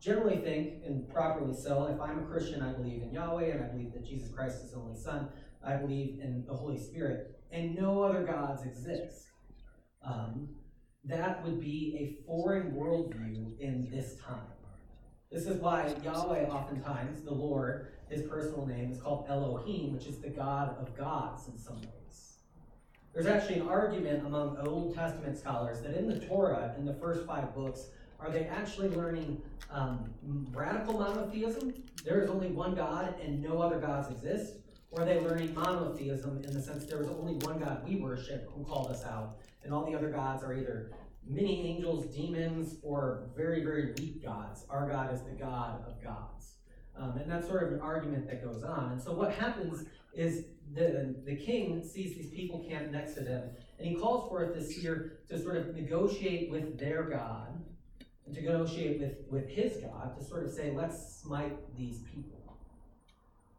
generally 0.00 0.38
think, 0.38 0.84
and 0.84 1.08
properly 1.08 1.54
so, 1.54 1.86
if 1.86 2.00
I'm 2.00 2.18
a 2.20 2.22
Christian, 2.22 2.62
I 2.62 2.72
believe 2.72 3.02
in 3.02 3.12
Yahweh, 3.12 3.50
and 3.50 3.64
I 3.64 3.68
believe 3.68 3.92
that 3.92 4.04
Jesus 4.04 4.32
Christ 4.32 4.64
is 4.64 4.70
the 4.70 4.78
only 4.78 4.96
Son. 4.96 5.28
I 5.64 5.76
believe 5.76 6.20
in 6.20 6.44
the 6.46 6.54
Holy 6.54 6.78
Spirit, 6.78 7.38
and 7.52 7.76
no 7.76 8.02
other 8.02 8.24
gods 8.24 8.64
exist. 8.64 9.26
Um, 10.02 10.48
that 11.04 11.44
would 11.44 11.60
be 11.60 11.96
a 11.98 12.26
foreign 12.26 12.72
worldview 12.72 13.58
in 13.60 13.88
this 13.90 14.16
time. 14.16 14.40
This 15.30 15.46
is 15.46 15.60
why 15.60 15.94
Yahweh, 16.02 16.46
oftentimes, 16.46 17.22
the 17.22 17.32
Lord, 17.32 17.92
his 18.08 18.22
personal 18.22 18.66
name, 18.66 18.90
is 18.90 19.00
called 19.00 19.26
Elohim, 19.28 19.92
which 19.92 20.06
is 20.06 20.18
the 20.18 20.30
God 20.30 20.76
of 20.80 20.96
gods 20.96 21.46
in 21.48 21.58
some 21.58 21.76
ways. 21.76 22.38
There's 23.12 23.26
actually 23.26 23.60
an 23.60 23.68
argument 23.68 24.26
among 24.26 24.56
Old 24.66 24.94
Testament 24.94 25.36
scholars 25.38 25.82
that 25.82 25.94
in 25.94 26.08
the 26.08 26.20
Torah, 26.26 26.74
in 26.78 26.84
the 26.84 26.94
first 26.94 27.26
five 27.26 27.54
books, 27.54 27.90
are 28.22 28.30
they 28.30 28.44
actually 28.44 28.88
learning 28.88 29.40
um, 29.70 30.12
radical 30.52 30.98
monotheism? 30.98 31.72
There 32.04 32.20
is 32.20 32.30
only 32.30 32.48
one 32.48 32.74
God 32.74 33.14
and 33.22 33.42
no 33.42 33.60
other 33.60 33.78
gods 33.78 34.10
exist? 34.10 34.56
Or 34.90 35.02
are 35.02 35.04
they 35.04 35.20
learning 35.20 35.54
monotheism 35.54 36.42
in 36.44 36.52
the 36.52 36.60
sense 36.60 36.84
there 36.84 37.00
is 37.00 37.08
only 37.08 37.34
one 37.46 37.60
God 37.60 37.88
we 37.88 37.96
worship 37.96 38.50
who 38.52 38.64
called 38.64 38.90
us 38.90 39.04
out, 39.04 39.36
and 39.62 39.72
all 39.72 39.88
the 39.88 39.96
other 39.96 40.10
gods 40.10 40.42
are 40.42 40.52
either 40.52 40.90
many 41.26 41.68
angels, 41.68 42.06
demons, 42.14 42.76
or 42.82 43.30
very, 43.36 43.62
very 43.62 43.92
weak 43.98 44.22
gods? 44.22 44.66
Our 44.68 44.88
God 44.90 45.14
is 45.14 45.22
the 45.22 45.30
God 45.30 45.84
of 45.86 46.02
gods. 46.02 46.56
Um, 46.96 47.16
and 47.18 47.30
that's 47.30 47.46
sort 47.46 47.62
of 47.62 47.72
an 47.72 47.80
argument 47.80 48.26
that 48.28 48.44
goes 48.44 48.64
on. 48.64 48.92
And 48.92 49.00
so 49.00 49.12
what 49.12 49.32
happens 49.32 49.86
is 50.12 50.46
the, 50.74 51.14
the 51.24 51.36
king 51.36 51.84
sees 51.84 52.16
these 52.16 52.30
people 52.30 52.66
camped 52.68 52.90
next 52.90 53.14
to 53.14 53.20
them, 53.20 53.48
and 53.78 53.86
he 53.86 53.94
calls 53.94 54.28
forth 54.28 54.54
this 54.54 54.74
seer 54.74 55.20
to 55.28 55.40
sort 55.40 55.56
of 55.56 55.74
negotiate 55.74 56.50
with 56.50 56.78
their 56.78 57.04
God 57.04 57.60
and 58.30 58.36
to 58.36 58.42
negotiate 58.42 59.00
with, 59.00 59.14
with 59.28 59.48
his 59.48 59.78
God 59.78 60.16
to 60.16 60.24
sort 60.24 60.44
of 60.44 60.52
say, 60.52 60.72
let's 60.74 61.20
smite 61.20 61.56
these 61.76 62.00
people. 62.14 62.58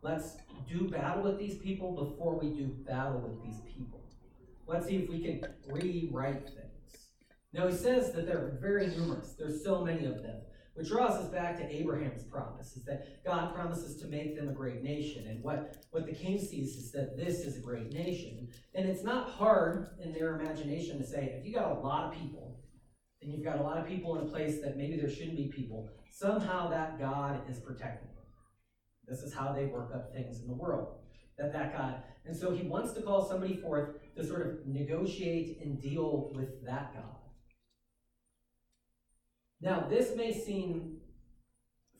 Let's 0.01 0.38
do 0.70 0.88
battle 0.88 1.24
with 1.24 1.38
these 1.38 1.58
people 1.58 1.92
before 1.92 2.40
we 2.40 2.50
do 2.50 2.68
battle 2.88 3.20
with 3.20 3.44
these 3.44 3.62
people. 3.62 4.01
Let's 4.68 4.88
see 4.88 4.96
if 4.96 5.10
we 5.10 5.22
can 5.22 5.46
rewrite 5.68 6.46
things. 6.46 7.08
Now, 7.54 7.68
he 7.68 7.75
says 7.75 8.13
that 8.13 8.25
they're 8.25 8.58
very 8.62 8.88
numerous. 8.88 9.36
There's 9.38 9.63
so 9.63 9.84
many 9.84 10.06
of 10.06 10.24
them, 10.24 10.38
which 10.74 10.88
draws 10.88 11.12
us 11.12 11.28
back 11.30 11.58
to 11.58 11.70
Abraham's 11.70 12.24
promise, 12.24 12.78
is 12.78 12.86
that 12.86 13.24
God 13.25 13.54
promises 13.54 13.98
to 14.01 14.08
make 14.08 14.38
them 14.38 14.48
a 14.48 14.54
great 14.54 14.82
nation. 14.82 15.28
And 15.28 15.44
what, 15.44 15.86
what 15.92 16.06
the 16.06 16.13
king 16.13 16.40
sees 16.40 16.78
is 16.78 16.92
that 16.94 17.18
this 17.18 17.42
is 17.42 17.58
a 17.58 17.60
great 17.60 17.92
nation. 17.92 18.48
And 18.74 18.88
it's 18.88 19.04
not 19.04 19.30
hard 19.30 19.90
in 20.01 20.13
their 20.13 20.40
imagination 20.40 20.98
to 21.00 21.06
say, 21.06 21.36
if 21.38 21.46
you 21.46 21.54
got 21.54 21.72
a 21.72 21.80
lot 21.80 22.06
of 22.06 22.13
people, 22.13 22.50
and 23.22 23.32
you've 23.32 23.44
got 23.44 23.60
a 23.60 23.63
lot 23.63 23.78
of 23.78 23.88
people 23.88 24.18
in 24.18 24.28
a 24.28 24.30
place 24.30 24.62
that 24.62 24.78
maybe 24.78 24.98
there 24.98 25.10
shouldn't 25.10 25.38
be 25.38 25.51
people, 25.56 25.90
somehow 26.12 26.70
that 26.70 27.00
God 27.00 27.42
is 27.50 27.60
protecting 27.60 28.08
them. 28.16 28.25
This 29.08 29.20
is 29.20 29.34
how 29.34 29.54
they 29.54 29.66
work 29.66 29.92
up 29.94 30.13
things 30.13 30.42
in 30.42 30.48
the 30.48 30.54
world. 30.54 30.98
That 31.38 31.54
that 31.54 31.75
God, 31.75 32.04
and 32.25 32.36
so 32.36 32.51
he 32.51 32.68
wants 32.68 32.94
to 32.94 33.01
call 33.01 33.28
somebody 33.28 33.56
forth 33.56 33.96
to 34.16 34.25
sort 34.25 34.46
of 34.46 34.68
negotiate 34.68 35.60
and 35.63 35.82
deal 35.82 36.32
with 36.34 36.63
that 36.66 36.94
God. 36.94 37.16
Now, 39.62 39.88
this 39.90 40.16
may 40.16 40.34
seem 40.34 40.98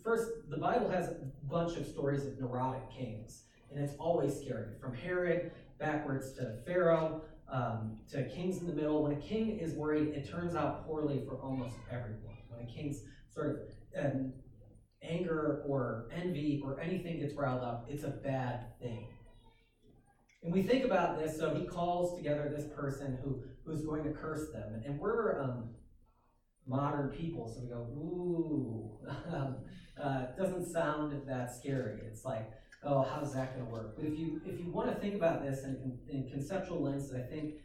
first, 0.04 0.30
the 0.50 0.58
Bible 0.58 0.90
has 0.90 1.08
a 1.08 1.16
bunch 1.44 1.78
of 1.78 1.88
stories 1.88 2.26
of 2.26 2.40
neurotic 2.40 2.92
kings, 2.92 3.44
and 3.72 3.84
it's 3.84 3.96
always 4.00 4.40
scary. 4.40 4.74
From 4.80 4.96
Herod 4.96 5.52
backwards 5.80 6.34
to 6.34 6.58
Pharaoh, 6.66 7.22
um, 7.52 7.98
to 8.12 8.24
kings 8.30 8.60
in 8.60 8.68
the 8.68 8.74
middle. 8.74 9.04
When 9.04 9.12
a 9.14 9.22
king 9.22 9.60
is 9.60 9.74
worried, 9.74 10.10
it 10.10 10.30
turns 10.30 10.56
out 10.56 10.86
poorly 10.86 11.22
for 11.28 11.36
almost 11.42 11.76
everyone. 11.92 12.38
When 12.50 12.62
a 12.62 12.72
king's 12.72 13.02
sort 13.34 13.70
of 13.96 14.06
um, 14.06 14.34
anger 15.04 15.64
or 15.68 16.08
envy 16.14 16.62
or 16.64 16.80
anything 16.80 17.20
gets 17.20 17.34
riled 17.36 17.64
up, 17.64 17.86
it's 17.90 18.04
a 18.04 18.10
bad 18.10 18.80
thing. 18.80 19.08
And 20.44 20.52
we 20.52 20.64
think 20.64 20.86
about 20.86 21.20
this, 21.20 21.38
so 21.38 21.54
he 21.54 21.66
calls 21.66 22.18
together 22.18 22.52
this 22.56 22.66
person 22.76 23.18
who, 23.24 23.44
who's 23.64 23.86
going 23.86 24.04
to 24.06 24.12
curse 24.12 24.52
them. 24.52 24.82
And 24.86 25.00
we're 25.00 25.40
um, 25.40 25.70
modern 26.66 27.10
people, 27.10 27.48
so 27.48 27.62
we 27.62 27.68
go, 27.68 27.82
ooh, 27.96 28.98
um, 29.36 29.58
uh, 30.02 30.26
doesn't 30.38 30.66
sound 30.72 31.22
that 31.28 31.56
scary. 31.56 32.02
It's 32.08 32.26
like, 32.26 32.50
oh, 32.84 33.04
how's 33.04 33.34
that 33.34 33.56
going 33.56 33.66
to 33.66 33.72
work? 33.72 33.96
But 33.96 34.06
if 34.06 34.18
you 34.18 34.42
if 34.46 34.60
you 34.60 34.72
want 34.72 34.90
to 34.90 34.96
think 34.96 35.16
about 35.16 35.44
this 35.44 35.64
in, 35.64 35.98
in 36.10 36.30
conceptual 36.30 36.82
lens 36.82 37.12
that 37.12 37.22
I 37.22 37.24
think 37.24 37.56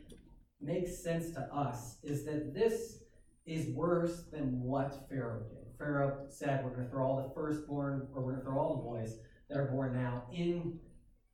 makes 0.61 1.03
sense 1.03 1.31
to 1.33 1.41
us, 1.53 1.99
is 2.03 2.25
that 2.25 2.55
this 2.55 3.03
is 3.47 3.75
worse 3.75 4.25
than 4.33 4.61
what 4.61 5.07
Pharaoh 5.09 5.43
did. 5.49 5.67
Pharaoh 5.79 6.27
said, 6.29 6.65
we're 6.65 6.71
going 6.71 6.85
to 6.85 6.91
throw 6.91 7.07
all 7.07 7.23
the 7.23 7.35
firstborn, 7.35 8.09
or 8.15 8.23
we're 8.23 8.33
going 8.33 8.45
to 8.45 8.51
throw 8.51 8.59
all 8.59 8.77
the 8.77 8.83
boys 8.83 9.19
that 9.49 9.59
are 9.59 9.67
born 9.67 9.95
now 9.95 10.25
into 10.33 10.79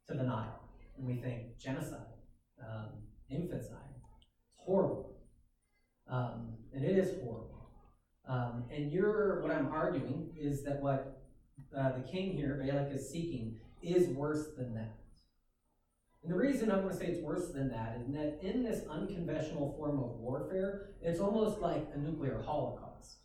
the 0.09 0.23
Nile. 0.23 0.61
And 0.99 1.07
we 1.07 1.17
think 1.17 1.59
genocide, 1.59 2.01
um, 2.61 2.89
infanticide. 3.31 3.79
It's 3.97 4.27
horrible. 4.59 5.17
Um, 6.11 6.55
and 6.75 6.85
it 6.85 6.99
is 6.99 7.11
horrible. 7.23 7.71
Um, 8.29 8.65
and 8.71 8.93
you're, 8.93 9.41
what 9.41 9.51
I'm 9.51 9.69
arguing 9.69 10.31
is 10.37 10.63
that 10.65 10.81
what 10.81 11.23
uh, 11.77 11.93
the 11.93 12.03
king 12.03 12.33
here, 12.33 12.61
Balak, 12.63 12.93
is 12.93 13.09
seeking 13.09 13.57
is 13.83 14.09
worse 14.09 14.49
than 14.57 14.75
that. 14.75 14.99
And 16.23 16.33
the 16.33 16.37
reason 16.37 16.71
I'm 16.71 16.83
going 16.83 16.93
to 16.93 16.97
say 16.97 17.07
it's 17.07 17.23
worse 17.23 17.49
than 17.49 17.69
that 17.71 17.99
is 18.01 18.13
that 18.15 18.39
in 18.43 18.63
this 18.63 18.87
unconventional 18.89 19.75
form 19.77 19.99
of 19.99 20.21
warfare, 20.21 20.91
it's 21.03 21.21
almost 21.21 21.59
like 21.61 21.89
a 21.95 21.99
nuclear 21.99 22.41
holocaust. 22.47 23.17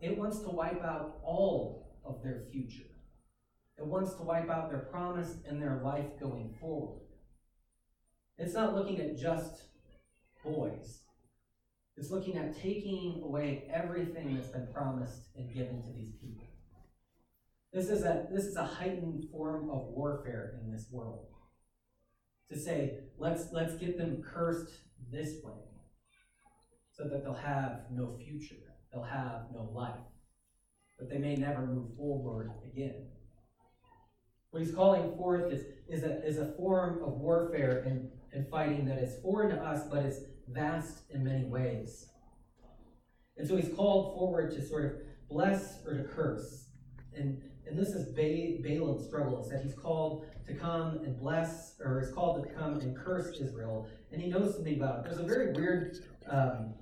It 0.00 0.18
wants 0.18 0.40
to 0.40 0.50
wipe 0.50 0.84
out 0.84 1.20
all 1.24 1.96
of 2.04 2.22
their 2.22 2.42
future. 2.52 2.84
It 3.78 3.86
wants 3.86 4.14
to 4.14 4.22
wipe 4.22 4.50
out 4.50 4.70
their 4.70 4.80
promise 4.80 5.36
and 5.48 5.60
their 5.60 5.80
life 5.82 6.20
going 6.20 6.54
forward. 6.60 7.00
It's 8.36 8.54
not 8.54 8.74
looking 8.74 9.00
at 9.00 9.16
just 9.16 9.62
boys. 10.44 11.00
It's 11.96 12.10
looking 12.10 12.36
at 12.36 12.60
taking 12.60 13.22
away 13.24 13.70
everything 13.72 14.34
that's 14.34 14.48
been 14.48 14.68
promised 14.74 15.28
and 15.36 15.52
given 15.52 15.82
to 15.82 15.92
these 15.92 16.12
people. 16.20 16.46
This 17.74 17.90
is 17.90 18.04
a 18.04 18.28
this 18.30 18.44
is 18.44 18.54
a 18.54 18.64
heightened 18.64 19.24
form 19.32 19.68
of 19.68 19.88
warfare 19.88 20.60
in 20.62 20.70
this 20.70 20.86
world. 20.92 21.26
To 22.52 22.58
say, 22.58 23.00
let's 23.18 23.50
let's 23.50 23.74
get 23.74 23.98
them 23.98 24.22
cursed 24.22 24.72
this 25.10 25.42
way, 25.42 25.58
so 26.92 27.08
that 27.08 27.24
they'll 27.24 27.34
have 27.34 27.86
no 27.90 28.16
future, 28.16 28.62
they'll 28.92 29.02
have 29.02 29.46
no 29.52 29.68
life, 29.74 30.06
that 31.00 31.10
they 31.10 31.18
may 31.18 31.34
never 31.34 31.66
move 31.66 31.96
forward 31.96 32.52
again. 32.72 33.08
What 34.50 34.62
he's 34.62 34.72
calling 34.72 35.16
forth 35.16 35.52
is, 35.52 35.64
is, 35.88 36.04
a, 36.04 36.24
is 36.24 36.38
a 36.38 36.52
form 36.52 37.02
of 37.02 37.14
warfare 37.14 37.82
and, 37.88 38.08
and 38.32 38.48
fighting 38.48 38.84
that 38.84 38.98
is 38.98 39.20
foreign 39.20 39.48
to 39.56 39.60
us, 39.60 39.88
but 39.90 40.06
is 40.06 40.20
vast 40.48 41.10
in 41.10 41.24
many 41.24 41.46
ways. 41.46 42.06
And 43.36 43.48
so 43.48 43.56
he's 43.56 43.74
called 43.74 44.14
forward 44.14 44.52
to 44.52 44.64
sort 44.64 44.84
of 44.84 44.92
bless 45.28 45.84
or 45.84 45.98
to 45.98 46.04
curse. 46.04 46.68
And 47.16 47.42
and 47.66 47.78
this 47.78 47.90
is 47.90 48.08
ba- 48.08 48.62
Balaam's 48.62 49.06
struggle, 49.06 49.42
is 49.42 49.50
that 49.50 49.62
he's 49.62 49.74
called 49.74 50.26
to 50.46 50.54
come 50.54 50.98
and 51.04 51.18
bless, 51.18 51.74
or 51.80 52.00
is 52.00 52.12
called 52.12 52.44
to 52.44 52.54
come 52.54 52.80
and 52.80 52.96
curse 52.96 53.38
Israel, 53.40 53.88
and 54.12 54.20
he 54.20 54.28
knows 54.28 54.54
something 54.54 54.76
about 54.76 54.98
it. 54.98 55.04
There's 55.04 55.18
a 55.18 55.24
very 55.24 55.52
weird. 55.52 55.96
Um, 56.30 56.74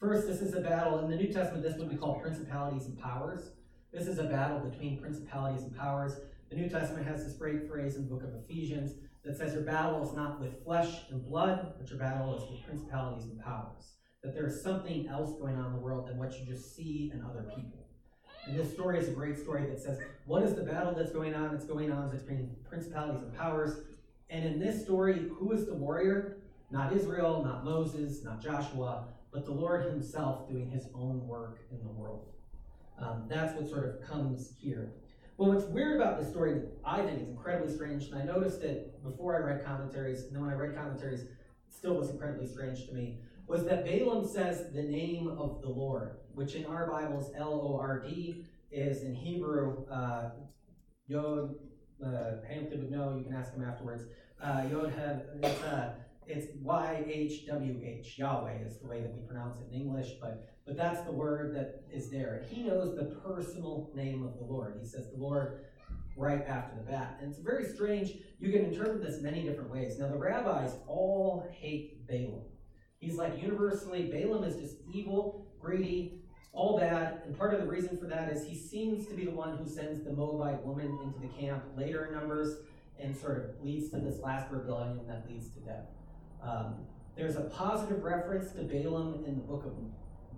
first, 0.00 0.26
this 0.26 0.40
is 0.40 0.54
a 0.54 0.60
battle 0.60 0.98
in 1.00 1.10
the 1.10 1.16
New 1.16 1.32
Testament. 1.32 1.62
This 1.62 1.76
would 1.78 1.90
be 1.90 1.96
called 1.96 2.22
principalities 2.22 2.86
and 2.86 2.98
powers. 2.98 3.50
This 3.92 4.06
is 4.06 4.18
a 4.18 4.24
battle 4.24 4.58
between 4.60 5.00
principalities 5.00 5.64
and 5.64 5.76
powers. 5.76 6.20
The 6.50 6.56
New 6.56 6.68
Testament 6.68 7.06
has 7.06 7.24
this 7.24 7.34
great 7.34 7.68
phrase 7.68 7.96
in 7.96 8.08
the 8.08 8.14
book 8.14 8.22
of 8.22 8.34
Ephesians 8.44 8.92
that 9.24 9.36
says, 9.36 9.54
Your 9.54 9.62
battle 9.62 10.02
is 10.02 10.14
not 10.14 10.40
with 10.40 10.64
flesh 10.64 11.02
and 11.10 11.24
blood, 11.24 11.74
but 11.78 11.88
your 11.90 11.98
battle 11.98 12.36
is 12.36 12.50
with 12.50 12.64
principalities 12.64 13.24
and 13.24 13.40
powers. 13.40 13.94
That 14.22 14.34
there 14.34 14.46
is 14.46 14.62
something 14.62 15.08
else 15.08 15.38
going 15.38 15.56
on 15.56 15.66
in 15.66 15.72
the 15.72 15.78
world 15.78 16.08
than 16.08 16.18
what 16.18 16.38
you 16.38 16.46
just 16.46 16.74
see 16.74 17.10
in 17.12 17.22
other 17.22 17.42
people. 17.54 17.81
And 18.46 18.58
this 18.58 18.72
story 18.72 18.98
is 18.98 19.08
a 19.08 19.12
great 19.12 19.38
story 19.38 19.66
that 19.66 19.80
says, 19.80 20.00
what 20.26 20.42
is 20.42 20.54
the 20.54 20.62
battle 20.62 20.94
that's 20.94 21.12
going 21.12 21.34
on? 21.34 21.54
It's 21.54 21.64
going 21.64 21.92
on 21.92 22.10
between 22.10 22.54
principalities 22.68 23.22
and 23.22 23.36
powers. 23.36 23.80
And 24.30 24.44
in 24.44 24.58
this 24.58 24.82
story, 24.82 25.28
who 25.38 25.52
is 25.52 25.66
the 25.66 25.74
warrior? 25.74 26.38
Not 26.70 26.92
Israel, 26.92 27.44
not 27.44 27.64
Moses, 27.64 28.24
not 28.24 28.42
Joshua, 28.42 29.04
but 29.32 29.44
the 29.44 29.52
Lord 29.52 29.90
Himself 29.90 30.48
doing 30.48 30.70
His 30.70 30.86
own 30.94 31.26
work 31.26 31.60
in 31.70 31.78
the 31.84 31.92
world. 31.92 32.26
Um, 32.98 33.24
that's 33.28 33.54
what 33.54 33.68
sort 33.68 33.84
of 33.84 34.08
comes 34.08 34.52
here. 34.60 34.92
Well, 35.36 35.52
what's 35.52 35.66
weird 35.66 36.00
about 36.00 36.20
this 36.20 36.30
story 36.30 36.54
that 36.54 36.68
I 36.84 37.02
think 37.02 37.20
is 37.20 37.28
incredibly 37.28 37.74
strange, 37.74 38.04
and 38.04 38.20
I 38.20 38.24
noticed 38.24 38.62
it 38.62 39.02
before 39.02 39.36
I 39.36 39.40
read 39.40 39.64
commentaries, 39.64 40.24
and 40.24 40.34
then 40.34 40.42
when 40.42 40.50
I 40.50 40.54
read 40.54 40.76
commentaries, 40.76 41.22
it 41.22 41.30
still 41.70 41.94
was 41.94 42.10
incredibly 42.10 42.46
strange 42.46 42.86
to 42.86 42.94
me, 42.94 43.18
was 43.46 43.64
that 43.64 43.84
Balaam 43.84 44.26
says 44.26 44.72
the 44.72 44.82
name 44.82 45.28
of 45.28 45.60
the 45.62 45.68
Lord, 45.68 46.16
which 46.34 46.54
in 46.54 46.66
our 46.66 46.90
Bibles, 46.90 47.30
L 47.36 47.52
O 47.52 47.78
R 47.78 48.00
D, 48.00 48.44
is 48.70 49.02
in 49.02 49.14
Hebrew, 49.14 49.86
uh, 49.90 50.30
Yod, 51.06 51.54
uh, 52.04 52.32
Hampton 52.48 52.80
would 52.80 52.90
know, 52.90 53.14
you 53.16 53.24
can 53.24 53.34
ask 53.34 53.52
him 53.52 53.64
afterwards. 53.64 54.04
Uh, 54.42 54.64
Yod 54.70 54.92
it's, 55.42 55.62
uh, 55.62 55.94
it's 56.26 56.46
Y-H-W-H, 56.62 58.18
Yahweh 58.18 58.58
is 58.66 58.78
the 58.78 58.86
way 58.86 59.00
that 59.00 59.12
we 59.14 59.20
pronounce 59.26 59.58
it 59.58 59.72
in 59.72 59.80
English, 59.80 60.12
but, 60.20 60.48
but 60.66 60.76
that's 60.76 61.02
the 61.02 61.12
word 61.12 61.54
that 61.54 61.84
is 61.92 62.10
there. 62.10 62.44
He 62.48 62.62
knows 62.62 62.96
the 62.96 63.16
personal 63.26 63.90
name 63.94 64.24
of 64.24 64.38
the 64.38 64.44
Lord. 64.44 64.78
He 64.80 64.86
says 64.86 65.10
the 65.10 65.18
Lord 65.18 65.64
right 66.16 66.44
after 66.46 66.76
the 66.76 66.90
bat. 66.90 67.18
And 67.20 67.30
it's 67.30 67.40
very 67.40 67.64
strange. 67.64 68.14
You 68.38 68.52
can 68.52 68.64
interpret 68.64 69.02
this 69.02 69.20
many 69.20 69.42
different 69.42 69.70
ways. 69.70 69.98
Now, 69.98 70.08
the 70.08 70.16
rabbis 70.16 70.72
all 70.86 71.46
hate 71.50 72.06
Balaam. 72.06 72.42
He's 72.98 73.16
like 73.16 73.40
universally, 73.42 74.04
Balaam 74.04 74.44
is 74.44 74.56
just 74.56 74.76
evil, 74.92 75.48
greedy, 75.60 76.21
all 76.52 76.78
bad. 76.78 77.22
And 77.24 77.36
part 77.36 77.54
of 77.54 77.60
the 77.60 77.66
reason 77.66 77.96
for 77.96 78.06
that 78.06 78.30
is 78.30 78.46
he 78.46 78.54
seems 78.54 79.06
to 79.06 79.14
be 79.14 79.24
the 79.24 79.30
one 79.30 79.56
who 79.56 79.68
sends 79.68 80.04
the 80.04 80.12
Moabite 80.12 80.64
woman 80.64 80.98
into 81.02 81.18
the 81.18 81.28
camp 81.40 81.64
later 81.76 82.06
in 82.06 82.14
Numbers 82.14 82.58
and 83.00 83.16
sort 83.16 83.38
of 83.38 83.64
leads 83.64 83.90
to 83.90 83.96
this 83.96 84.20
last 84.20 84.50
rebellion 84.50 85.00
that 85.08 85.24
leads 85.28 85.48
to 85.50 85.60
death. 85.60 85.86
Um, 86.42 86.74
there's 87.16 87.36
a 87.36 87.42
positive 87.42 88.02
reference 88.02 88.52
to 88.52 88.62
Balaam 88.62 89.24
in 89.26 89.36
the 89.36 89.42
book 89.42 89.64
of 89.64 89.72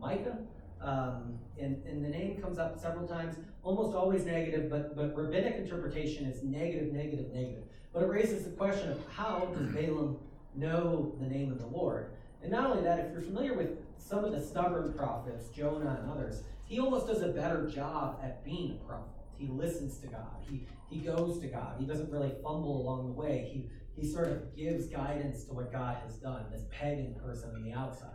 Micah. 0.01 0.39
Um, 0.81 1.39
and, 1.59 1.83
and 1.87 2.05
the 2.05 2.09
name 2.09 2.41
comes 2.41 2.59
up 2.59 2.79
several 2.79 3.09
times, 3.09 3.37
almost 3.63 3.97
always 3.97 4.25
negative, 4.25 4.69
but, 4.69 4.95
but 4.95 5.17
rabbinic 5.17 5.57
interpretation 5.57 6.27
is 6.27 6.43
negative, 6.43 6.93
negative, 6.93 7.33
negative. 7.33 7.63
But 7.93 8.03
it 8.03 8.09
raises 8.09 8.45
the 8.45 8.51
question 8.51 8.91
of 8.91 9.01
how 9.09 9.49
does 9.57 9.67
Balaam 9.69 10.19
know 10.55 11.15
the 11.21 11.27
name 11.27 11.51
of 11.51 11.59
the 11.59 11.67
Lord? 11.67 12.11
And 12.43 12.53
not 12.53 12.71
only 12.71 12.83
that, 12.83 12.99
if 12.99 13.13
you're 13.13 13.23
familiar 13.23 13.55
with 13.55 13.79
some 14.05 14.25
of 14.25 14.33
the 14.33 14.41
stubborn 14.41 14.93
prophets, 14.93 15.49
Jonah 15.49 15.99
and 16.01 16.11
others, 16.11 16.43
he 16.67 16.79
almost 16.79 17.07
does 17.07 17.23
a 17.23 17.29
better 17.29 17.67
job 17.67 18.21
at 18.23 18.45
being 18.45 18.73
a 18.73 18.87
prophet. 18.87 19.09
He 19.39 19.49
listens 19.49 19.99
to 19.99 20.07
God. 20.07 20.45
He, 20.49 20.67
he 20.91 20.99
goes 20.99 21.39
to 21.41 21.47
God. 21.47 21.77
He 21.79 21.87
doesn't 21.87 22.11
really 22.11 22.33
fumble 22.43 22.83
along 22.83 23.07
the 23.07 23.13
way. 23.13 23.51
He, 23.51 23.71
he 24.01 24.07
sort 24.07 24.29
of 24.29 24.55
gives 24.55 24.87
guidance 24.89 25.45
to 25.45 25.55
what 25.55 25.73
God 25.73 25.97
has 26.05 26.17
done, 26.17 26.45
this 26.53 26.65
pagan 26.71 27.15
person 27.15 27.51
on 27.55 27.63
the 27.63 27.73
outside. 27.73 28.11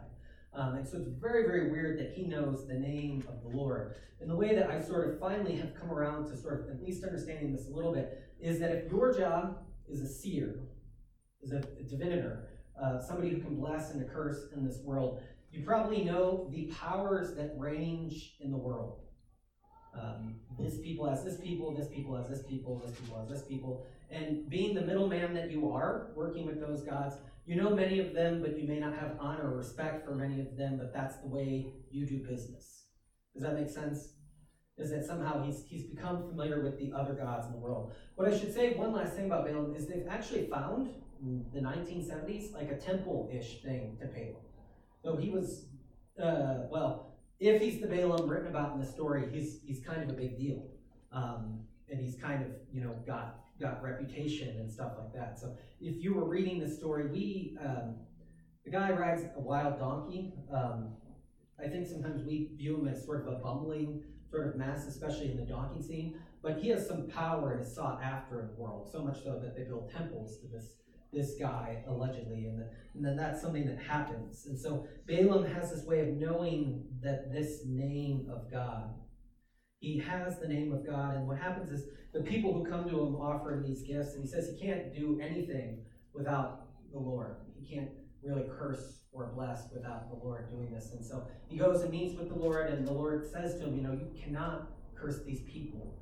Um, 0.53 0.75
and 0.75 0.88
so 0.88 0.98
it's 0.98 1.10
very, 1.10 1.43
very 1.43 1.72
weird 1.72 2.00
that 2.00 2.13
he 2.13 2.25
knows 2.25 2.67
the 2.67 2.74
name 2.74 3.24
of 3.27 3.41
the 3.43 3.58
Lord. 3.58 3.96
And 4.22 4.29
the 4.29 4.36
way 4.36 4.55
that 4.55 4.69
I 4.69 4.81
sort 4.81 5.10
of 5.10 5.19
finally 5.19 5.55
have 5.55 5.74
come 5.74 5.91
around 5.91 6.29
to 6.29 6.38
sort 6.38 6.62
of 6.62 6.75
at 6.75 6.84
least 6.84 7.03
understanding 7.03 7.51
this 7.51 7.67
a 7.67 7.72
little 7.72 7.93
bit 7.93 8.24
is 8.39 8.60
that 8.60 8.72
if 8.72 8.91
your 8.91 9.17
job 9.17 9.58
is 9.88 10.01
a 10.01 10.08
seer, 10.08 10.60
is 11.41 11.51
a, 11.51 11.63
a 11.79 11.84
diviner, 11.84 12.48
uh, 12.81 13.00
somebody 13.00 13.29
who 13.29 13.39
can 13.39 13.55
bless 13.55 13.91
and 13.91 14.08
curse 14.10 14.46
in 14.55 14.65
this 14.65 14.79
world, 14.84 15.22
you 15.51 15.63
probably 15.63 16.03
know 16.03 16.50
the 16.51 16.65
powers 16.65 17.36
that 17.36 17.53
range 17.58 18.36
in 18.39 18.51
the 18.51 18.58
world. 18.58 19.01
Um, 20.00 20.36
this 20.60 20.77
people 20.79 21.10
as 21.10 21.24
this 21.24 21.39
people, 21.39 21.75
this 21.75 21.88
people 21.88 22.15
as 22.15 22.29
this 22.29 22.44
people, 22.44 22.82
this 22.86 22.96
people 23.00 23.20
as 23.24 23.29
this 23.29 23.48
people. 23.48 23.86
And 24.12 24.50
being 24.50 24.75
the 24.75 24.82
middleman 24.82 25.34
that 25.34 25.51
you 25.51 25.72
are, 25.72 26.12
working 26.15 26.46
with 26.46 26.60
those 26.60 26.84
gods, 26.84 27.15
you 27.46 27.56
know 27.56 27.72
many 27.72 28.00
of 28.00 28.13
them, 28.13 28.41
but 28.41 28.58
you 28.60 28.68
may 28.68 28.79
not 28.79 28.94
have 28.94 29.18
honor 29.20 29.51
or 29.51 29.58
respect 29.58 30.06
for 30.06 30.13
many 30.13 30.39
of 30.39 30.56
them, 30.56 30.77
but 30.77 30.94
that's 30.94 31.18
the 31.18 31.27
way 31.27 31.74
you 31.89 32.06
do 32.06 32.20
business. 32.20 32.84
Does 33.34 33.44
that 33.44 33.56
make 33.56 33.70
sense? 33.70 34.13
Is 34.77 34.91
that 34.91 35.06
somehow 35.06 35.44
he's, 35.44 35.63
he's 35.68 35.84
become 35.84 36.29
familiar 36.29 36.63
with 36.63 36.77
the 36.77 36.94
other 36.96 37.13
gods 37.13 37.48
in 37.48 37.51
the 37.53 37.58
world. 37.58 37.94
What 38.15 38.32
I 38.32 38.38
should 38.38 38.53
say, 38.53 38.75
one 38.75 38.94
last 38.94 39.13
thing 39.15 39.25
about 39.25 39.46
Balaam, 39.46 39.75
is 39.75 39.88
they've 39.88 40.08
actually 40.10 40.46
found 40.48 40.89
in 41.22 41.46
the 41.53 41.60
1970s 41.60 42.53
like 42.53 42.72
a 42.72 42.77
temple 42.77 43.29
ish 43.34 43.62
thing 43.62 43.98
to 44.00 44.08
Balaam. 44.08 44.36
So 45.03 45.15
he 45.15 45.29
was, 45.29 45.65
uh, 46.22 46.68
well, 46.70 47.18
if 47.39 47.62
he's 47.62 47.79
the 47.79 47.88
Balaam 47.88 48.27
written 48.27 48.48
about 48.48 48.74
in 48.74 48.79
the 48.79 48.86
story, 48.86 49.27
he's 49.32 49.60
he's 49.65 49.79
kind 49.86 50.03
of 50.03 50.10
a 50.10 50.13
big 50.13 50.38
deal, 50.38 50.63
um, 51.12 51.62
and 51.89 52.00
he's 52.00 52.15
kind 52.15 52.44
of 52.44 52.51
you 52.72 52.82
know 52.82 52.96
got 53.08 53.39
got 53.62 53.82
reputation 53.82 54.58
and 54.58 54.72
stuff 54.72 54.94
like 54.98 55.13
that. 55.13 55.39
So 55.39 55.56
if 55.79 56.03
you 56.03 56.13
were 56.13 56.25
reading 56.25 56.60
the 56.60 56.70
story, 56.70 57.08
we 57.08 57.58
um, 57.63 57.96
the 58.65 58.72
guy 58.72 58.91
rides 58.91 59.24
a 59.36 59.39
wild 59.39 59.79
donkey. 59.79 60.34
Um, 60.53 60.89
I 61.63 61.68
think 61.68 61.88
sometimes 61.88 62.24
we 62.24 62.51
view 62.58 62.77
him 62.77 62.88
as 62.88 63.03
sort 63.03 63.22
of 63.22 63.33
a 63.33 63.38
bumbling 63.38 64.03
sort 64.29 64.48
of 64.48 64.55
mess, 64.55 64.85
especially 64.88 65.31
in 65.31 65.38
the 65.38 65.46
donkey 65.46 65.81
scene. 65.81 66.20
But 66.42 66.59
he 66.59 66.70
has 66.70 66.88
some 66.88 67.07
power 67.07 67.53
and 67.53 67.62
is 67.62 67.74
sought 67.74 68.01
after 68.01 68.40
in 68.42 68.48
the 68.48 68.53
world, 68.53 68.90
so 68.90 69.03
much 69.03 69.24
so 69.24 69.40
that 69.40 69.57
they 69.57 69.64
build 69.64 69.92
temples 69.92 70.38
to 70.40 70.48
this 70.48 70.75
this 71.11 71.35
guy 71.39 71.83
allegedly, 71.87 72.45
and, 72.45 72.59
the, 72.59 72.69
and 72.93 73.03
then 73.03 73.15
that's 73.15 73.41
something 73.41 73.65
that 73.65 73.79
happens. 73.79 74.45
And 74.45 74.59
so 74.59 74.87
Balaam 75.07 75.45
has 75.45 75.72
this 75.72 75.85
way 75.85 76.01
of 76.01 76.09
knowing 76.09 76.85
that 77.01 77.33
this 77.33 77.61
name 77.65 78.29
of 78.31 78.51
God, 78.51 78.93
he 79.79 79.98
has 80.00 80.39
the 80.39 80.48
name 80.48 80.74
of 80.74 80.85
God, 80.85 81.15
and 81.15 81.27
what 81.27 81.39
happens 81.39 81.72
is 81.72 81.85
the 82.13 82.22
people 82.22 82.53
who 82.53 82.69
come 82.69 82.87
to 82.89 83.00
him 83.01 83.15
offer 83.15 83.53
him 83.53 83.63
these 83.63 83.81
gifts, 83.81 84.13
and 84.13 84.24
he 84.24 84.29
says 84.29 84.50
he 84.50 84.65
can't 84.65 84.93
do 84.93 85.19
anything 85.22 85.79
without 86.13 86.67
the 86.91 87.00
Lord. 87.00 87.37
He 87.59 87.75
can't 87.75 87.89
really 88.24 88.45
curse 88.57 89.00
or 89.11 89.31
bless 89.35 89.72
without 89.74 90.09
the 90.09 90.24
Lord 90.24 90.50
doing 90.51 90.72
this. 90.72 90.91
And 90.93 91.03
so 91.03 91.25
he 91.48 91.57
goes 91.57 91.81
and 91.81 91.91
meets 91.91 92.17
with 92.17 92.29
the 92.29 92.35
Lord, 92.35 92.69
and 92.69 92.85
the 92.85 92.93
Lord 92.93 93.29
says 93.31 93.55
to 93.55 93.65
him, 93.65 93.75
You 93.75 93.83
know, 93.83 93.93
you 93.93 94.07
cannot 94.22 94.72
curse 94.95 95.24
these 95.24 95.41
people. 95.41 95.95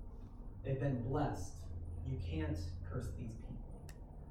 They've 0.65 0.79
been 0.79 1.03
blessed. 1.03 1.53
You 2.05 2.17
can't 2.29 2.57
curse 2.89 3.07
these 3.17 3.31
people. 3.31 3.46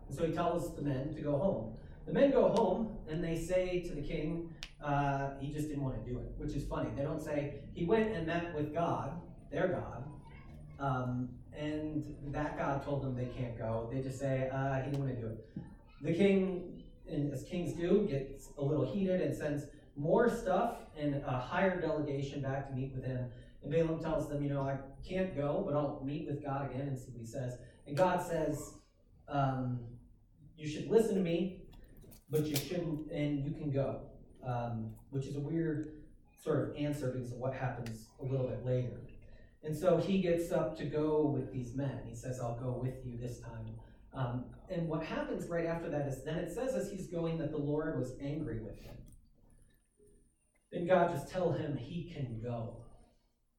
And 0.09 0.17
so 0.17 0.27
he 0.27 0.33
tells 0.33 0.75
the 0.77 0.83
men 0.83 1.15
to 1.15 1.21
go 1.21 1.39
home. 1.39 1.75
The 2.07 2.13
men 2.13 2.31
go 2.31 2.49
home 2.49 2.97
and 3.11 3.23
they 3.23 3.37
say 3.37 3.81
to 3.89 3.95
the 3.95 4.03
king, 4.03 4.55
uh, 4.83 5.31
he 5.41 5.53
just 5.53 5.69
didn't 5.69 5.83
want 5.83 6.03
to 6.05 6.11
do 6.11 6.19
it, 6.19 6.27
which 6.37 6.55
is 6.55 6.65
funny. 6.65 6.91
They 6.97 7.03
don't 7.03 7.23
say 7.23 7.61
he 7.75 7.85
went 7.85 8.13
and 8.13 8.27
met 8.27 8.55
with 8.55 8.73
God, 8.73 9.21
their 9.51 9.69
God, 9.69 10.05
um, 10.79 11.31
and 11.57 12.05
that 12.29 12.57
God 12.59 12.85
told 12.85 13.03
them 13.03 13.17
they 13.17 13.33
can't 13.37 13.59
go. 13.59 13.89
They 13.93 14.01
just 14.03 14.21
say 14.21 14.49
uh, 14.53 14.77
he 14.77 14.91
didn't 14.91 15.01
want 15.01 15.15
to 15.15 15.21
do 15.21 15.27
it. 15.29 15.49
The 16.03 16.15
king, 16.15 16.85
as 17.33 17.43
kings 17.45 17.73
do, 17.73 18.07
gets 18.09 18.51
a 18.59 18.63
little 18.63 18.85
heated 18.85 19.21
and 19.23 19.35
sends 19.35 19.65
more 19.97 20.29
stuff 20.29 20.77
and 20.97 21.23
a 21.27 21.39
higher 21.39 21.81
delegation 21.81 22.43
back 22.43 22.69
to 22.69 22.75
meet 22.75 22.93
with 22.95 23.05
him. 23.05 23.27
And 23.63 23.73
Balaam 23.73 24.01
tells 24.01 24.29
them, 24.29 24.43
you 24.43 24.51
know, 24.51 24.63
I 24.63 24.77
can't 25.07 25.35
go, 25.35 25.65
but 25.67 25.75
I'll 25.75 26.03
meet 26.05 26.29
with 26.29 26.45
God 26.45 26.71
again 26.71 26.89
and 26.89 26.99
see 26.99 27.11
what 27.11 27.21
he 27.21 27.27
says. 27.27 27.57
And 27.87 27.97
God 27.97 28.23
says, 28.23 28.75
um, 29.29 29.81
you 30.57 30.69
should 30.69 30.89
listen 30.89 31.15
to 31.15 31.21
me, 31.21 31.63
but 32.31 32.47
you 32.47 32.57
shouldn't, 32.57 33.11
and 33.11 33.45
you 33.45 33.53
can 33.53 33.71
go. 33.71 34.01
Um, 34.47 34.93
which 35.11 35.27
is 35.27 35.35
a 35.37 35.41
weird 35.41 35.93
sort 36.41 36.71
of 36.71 36.77
answer 36.77 37.11
because 37.11 37.33
of 37.33 37.39
what 37.39 37.53
happens 37.53 38.07
a 38.21 38.25
little 38.25 38.47
bit 38.47 38.65
later. 38.65 39.01
And 39.65 39.77
so 39.77 39.97
he 39.97 40.21
gets 40.21 40.53
up 40.53 40.79
to 40.79 40.85
go 40.85 41.27
with 41.27 41.53
these 41.53 41.75
men. 41.75 42.03
He 42.09 42.15
says, 42.15 42.39
I'll 42.41 42.59
go 42.61 42.79
with 42.81 43.05
you 43.05 43.19
this 43.19 43.41
time. 43.41 43.75
Um, 44.15 44.45
and 44.71 44.89
what 44.89 45.05
happens 45.05 45.49
right 45.49 45.67
after 45.67 45.91
that 45.91 46.07
is 46.07 46.23
then 46.25 46.37
it 46.37 46.53
says 46.53 46.75
as 46.75 46.91
he's 46.91 47.09
going 47.09 47.39
that 47.39 47.51
the 47.51 47.59
Lord 47.59 47.99
was 47.99 48.13
angry 48.23 48.61
with 48.61 48.79
him. 48.79 48.95
Then 50.71 50.87
God 50.87 51.13
just 51.13 51.29
tell 51.29 51.53
him 51.53 51.77
he 51.77 52.13
can 52.15 52.41
go. 52.41 52.77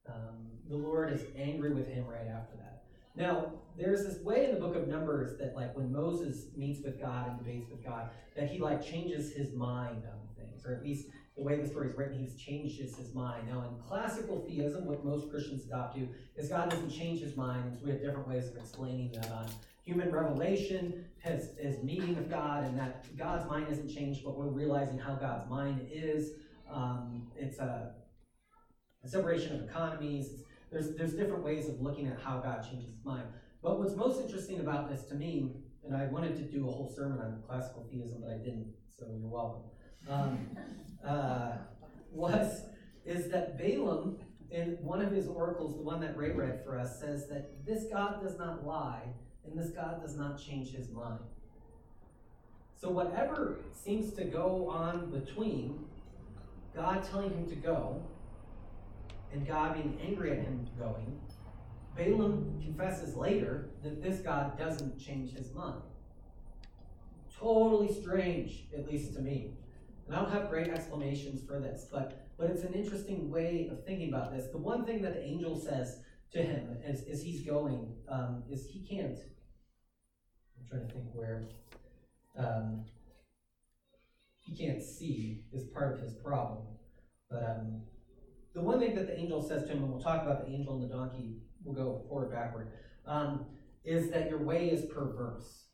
Um, 0.08 0.48
the 0.70 0.78
Lord 0.78 1.12
is 1.12 1.22
angry 1.38 1.74
with 1.74 1.88
him 1.88 2.06
right 2.06 2.28
after 2.28 2.56
that. 2.58 2.84
Now, 3.16 3.52
there's 3.78 4.06
this 4.06 4.22
way 4.24 4.46
in 4.46 4.56
the 4.56 4.60
book 4.60 4.76
of 4.76 4.88
Numbers 4.88 5.38
that, 5.38 5.56
like, 5.56 5.76
when 5.76 5.92
Moses 5.92 6.48
meets 6.56 6.84
with 6.84 7.00
God 7.00 7.30
and 7.30 7.38
debates 7.38 7.70
with 7.70 7.84
God, 7.84 8.10
that 8.36 8.50
he, 8.50 8.60
like, 8.60 8.84
changes 8.84 9.32
his 9.34 9.54
mind 9.54 10.04
on 10.06 10.20
things, 10.36 10.66
or 10.66 10.74
at 10.74 10.84
least 10.84 11.08
the 11.36 11.44
way 11.44 11.62
the 11.62 11.68
story 11.68 11.90
is 11.90 11.98
written, 11.98 12.18
he's 12.18 12.36
changes 12.36 12.96
his 12.96 13.14
mind. 13.14 13.48
Now, 13.48 13.62
in 13.62 13.80
classical 13.88 14.44
theism, 14.48 14.86
what 14.86 15.06
most 15.06 15.30
Christians 15.30 15.66
adopt 15.66 15.96
to 15.96 16.08
is 16.36 16.50
God 16.50 16.72
doesn't 16.72 16.90
change 16.90 17.22
his 17.22 17.38
mind, 17.38 17.78
so 17.78 17.86
we 17.86 17.92
have 17.92 18.02
different 18.02 18.28
ways 18.28 18.48
of 18.48 18.58
explaining 18.58 19.12
that 19.14 19.32
on 19.32 19.46
human 19.84 20.12
revelation 20.12 21.06
has, 21.20 21.52
is 21.60 21.84
meeting 21.84 22.16
with 22.16 22.30
God, 22.30 22.66
and 22.66 22.78
that 22.80 23.16
God's 23.16 23.48
mind 23.48 23.68
isn't 23.70 23.94
changed, 23.94 24.24
but 24.26 24.36
we're 24.36 24.48
realizing 24.48 24.98
how 24.98 25.14
God's 25.14 25.48
mind 25.50 25.88
is. 25.92 26.32
Um, 26.72 27.28
it's 27.38 27.60
a, 27.60 27.94
a, 29.04 29.08
separation 29.08 29.56
of 29.56 29.64
economies. 29.64 30.32
It's 30.34 30.44
there's, 30.72 30.96
there's 30.96 31.14
different 31.14 31.44
ways 31.44 31.70
of 31.70 31.80
looking 31.80 32.08
at 32.08 32.20
how 32.20 32.40
God 32.40 32.68
changes 32.70 32.90
his 32.90 33.06
mind. 33.06 33.24
But 33.62 33.80
what's 33.80 33.96
most 33.96 34.22
interesting 34.22 34.60
about 34.60 34.90
this 34.90 35.04
to 35.06 35.16
me, 35.16 35.52
and 35.84 35.96
I 35.96 36.06
wanted 36.08 36.36
to 36.38 36.44
do 36.44 36.68
a 36.68 36.72
whole 36.72 36.92
sermon 36.96 37.20
on 37.20 37.42
classical 37.48 37.88
theism, 37.92 38.22
but 38.22 38.32
I 38.32 38.38
didn't, 38.38 38.68
so 38.98 39.06
you're 39.20 39.30
welcome, 39.30 39.64
um, 40.10 40.48
uh, 41.08 41.58
was 42.12 42.64
is 43.06 43.30
that 43.32 43.58
Balaam, 43.58 44.18
in 44.52 44.78
one 44.82 45.02
of 45.02 45.12
his 45.12 45.28
oracles, 45.28 45.76
the 45.76 45.82
one 45.82 46.02
that 46.02 46.18
Ray 46.18 46.32
read 46.32 46.62
for 46.66 46.78
us, 46.78 47.00
says 47.00 47.28
that 47.30 47.66
this 47.66 47.86
God 47.92 48.22
does 48.22 48.38
not 48.38 48.66
lie, 48.66 49.04
and 49.46 49.58
this 49.58 49.72
God 49.72 50.02
does 50.02 50.18
not 50.18 50.38
change 50.38 50.72
his 50.72 50.90
mind. 50.90 51.20
So 52.76 52.90
whatever 52.90 53.60
seems 53.74 54.14
to 54.14 54.26
go 54.26 54.70
on 54.70 55.10
between 55.10 55.80
God 56.76 57.04
telling 57.10 57.32
him 57.32 57.48
to 57.50 57.56
go 57.56 58.04
and 59.34 59.48
God 59.48 59.74
being 59.74 59.98
angry 60.06 60.32
at 60.32 60.38
him 60.38 60.68
going, 60.78 61.20
Balaam 61.98 62.62
confesses 62.64 63.16
later 63.16 63.72
that 63.84 64.02
this 64.04 64.20
God 64.20 64.58
doesn't 64.58 65.00
change 65.00 65.34
his 65.34 65.54
mind. 65.54 65.82
Totally 67.40 67.94
strange, 67.94 68.68
at 68.78 68.88
least 68.88 69.14
to 69.16 69.22
me. 69.22 69.54
And 70.08 70.16
I 70.16 70.22
don't 70.22 70.32
have 70.32 70.50
great 70.50 70.70
explanations 70.70 71.42
for 71.48 71.60
this, 71.60 71.88
but, 71.92 72.28
but 72.38 72.50
it's 72.50 72.64
an 72.64 72.74
interesting 72.74 73.32
way 73.32 73.70
of 73.72 73.86
thinking 73.86 74.10
about 74.10 74.36
this. 74.36 74.48
The 74.52 74.58
one 74.58 74.86
thing 74.86 75.02
that 75.04 75.16
the 75.16 75.24
angel 75.24 75.60
says 75.60 76.00
to 76.34 76.44
him 76.44 76.78
as, 76.86 77.04
as 77.12 77.22
he's 77.24 77.42
going 77.46 77.94
um, 78.10 78.44
is 78.50 78.68
he 78.68 78.86
can't. 78.88 79.20
I'm 80.60 80.68
trying 80.70 80.88
to 80.88 80.94
think 80.94 81.06
where. 81.14 81.50
um, 82.38 82.86
he 84.40 84.56
can't 84.56 84.82
see 84.82 85.44
is 85.54 85.66
part 85.66 85.94
of 85.94 86.02
his 86.02 86.14
problem. 86.14 86.66
But 87.30 87.44
um, 87.44 87.82
the 88.54 88.62
one 88.62 88.80
thing 88.80 88.96
that 88.96 89.08
the 89.08 89.18
angel 89.18 89.42
says 89.42 89.64
to 89.64 89.70
him, 89.70 89.84
and 89.84 89.92
we'll 89.92 90.02
talk 90.02 90.24
about 90.24 90.46
the 90.46 90.54
angel 90.54 90.76
and 90.76 90.84
the 90.90 90.94
donkey, 90.94 91.38
we'll 91.68 91.76
go 91.76 92.02
forward 92.08 92.32
backward, 92.32 92.72
um, 93.06 93.46
is 93.84 94.10
that 94.12 94.30
your 94.30 94.40
way 94.40 94.70
is 94.70 94.86
perverse. 94.86 95.66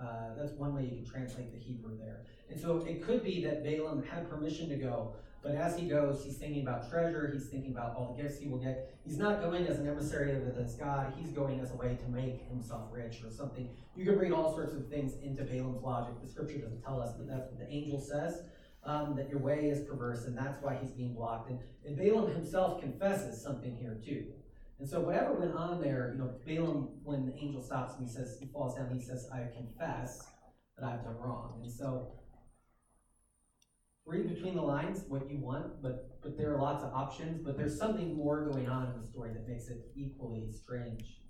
Uh, 0.00 0.34
that's 0.36 0.52
one 0.52 0.74
way 0.74 0.84
you 0.84 1.02
can 1.02 1.04
translate 1.04 1.52
the 1.52 1.58
Hebrew 1.58 1.98
there. 1.98 2.24
And 2.50 2.60
so 2.60 2.78
it 2.78 3.02
could 3.02 3.22
be 3.22 3.44
that 3.44 3.62
Balaam 3.62 4.02
had 4.02 4.28
permission 4.28 4.68
to 4.68 4.76
go, 4.76 5.14
but 5.42 5.56
as 5.56 5.76
he 5.76 5.88
goes, 5.88 6.22
he's 6.24 6.36
thinking 6.36 6.62
about 6.62 6.88
treasure, 6.88 7.30
he's 7.32 7.48
thinking 7.48 7.72
about 7.72 7.96
all 7.96 8.14
the 8.14 8.22
gifts 8.22 8.38
he 8.38 8.48
will 8.48 8.58
get. 8.58 8.94
He's 9.04 9.18
not 9.18 9.42
going 9.42 9.66
as 9.66 9.78
an 9.78 9.88
emissary 9.88 10.32
of 10.36 10.44
this 10.54 10.74
God, 10.74 11.12
he's 11.16 11.32
going 11.32 11.60
as 11.60 11.72
a 11.72 11.74
way 11.74 11.96
to 12.00 12.08
make 12.10 12.48
himself 12.48 12.88
rich 12.92 13.22
or 13.24 13.30
something. 13.30 13.68
You 13.96 14.04
can 14.04 14.18
read 14.18 14.32
all 14.32 14.54
sorts 14.54 14.72
of 14.72 14.88
things 14.88 15.14
into 15.22 15.42
Balaam's 15.42 15.82
logic. 15.82 16.14
The 16.22 16.28
scripture 16.28 16.58
doesn't 16.58 16.82
tell 16.82 17.00
us, 17.00 17.14
but 17.16 17.28
that's 17.28 17.50
what 17.50 17.58
the 17.58 17.68
angel 17.68 18.00
says. 18.00 18.42
Um, 18.84 19.14
that 19.16 19.30
your 19.30 19.38
way 19.38 19.66
is 19.66 19.86
perverse, 19.86 20.24
and 20.24 20.36
that's 20.36 20.60
why 20.60 20.76
he's 20.80 20.90
being 20.90 21.14
blocked. 21.14 21.50
And, 21.50 21.60
and 21.86 21.96
Balaam 21.96 22.32
himself 22.32 22.80
confesses 22.80 23.40
something 23.40 23.76
here 23.76 24.00
too. 24.04 24.24
And 24.82 24.90
so 24.90 24.98
whatever 24.98 25.34
went 25.34 25.54
on 25.54 25.80
there, 25.80 26.10
you 26.12 26.18
know, 26.18 26.34
Balaam, 26.44 26.88
when 27.04 27.24
the 27.24 27.32
angel 27.36 27.62
stops 27.62 27.94
and 27.94 28.04
he 28.04 28.12
says, 28.12 28.36
he 28.40 28.46
falls 28.46 28.74
down, 28.74 28.92
he 28.92 29.00
says, 29.00 29.28
I 29.32 29.46
confess 29.56 30.26
that 30.76 30.84
I've 30.84 31.04
done 31.04 31.14
wrong. 31.18 31.60
And 31.62 31.72
so 31.72 32.14
read 34.04 34.28
between 34.28 34.56
the 34.56 34.62
lines 34.62 35.04
what 35.06 35.30
you 35.30 35.38
want, 35.38 35.80
but 35.80 36.20
but 36.20 36.36
there 36.36 36.52
are 36.52 36.60
lots 36.60 36.82
of 36.82 36.92
options, 36.92 37.40
but 37.44 37.56
there's 37.56 37.78
something 37.78 38.16
more 38.16 38.50
going 38.50 38.68
on 38.68 38.92
in 38.92 39.00
the 39.00 39.06
story 39.06 39.32
that 39.32 39.48
makes 39.48 39.68
it 39.68 39.86
equally 39.94 40.50
strange. 40.50 41.20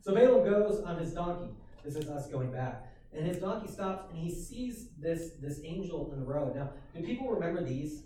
So 0.00 0.14
Balaam 0.14 0.48
goes 0.48 0.84
on 0.84 0.96
his 0.98 1.12
donkey. 1.12 1.50
This 1.84 1.96
is 1.96 2.08
us 2.08 2.28
going 2.28 2.52
back. 2.52 2.86
And 3.12 3.26
his 3.26 3.38
donkey 3.38 3.66
stops 3.66 4.04
and 4.10 4.16
he 4.16 4.30
sees 4.32 4.90
this, 4.96 5.32
this 5.40 5.60
angel 5.64 6.12
in 6.12 6.20
the 6.20 6.24
road. 6.24 6.54
Now, 6.54 6.70
do 6.94 7.02
people 7.02 7.30
remember 7.30 7.64
these? 7.64 8.04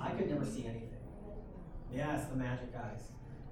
I 0.00 0.12
could 0.12 0.30
never 0.30 0.46
see 0.46 0.64
anything. 0.64 0.97
Yes, 1.92 2.26
the 2.26 2.36
magic 2.36 2.70
eyes. 2.76 3.02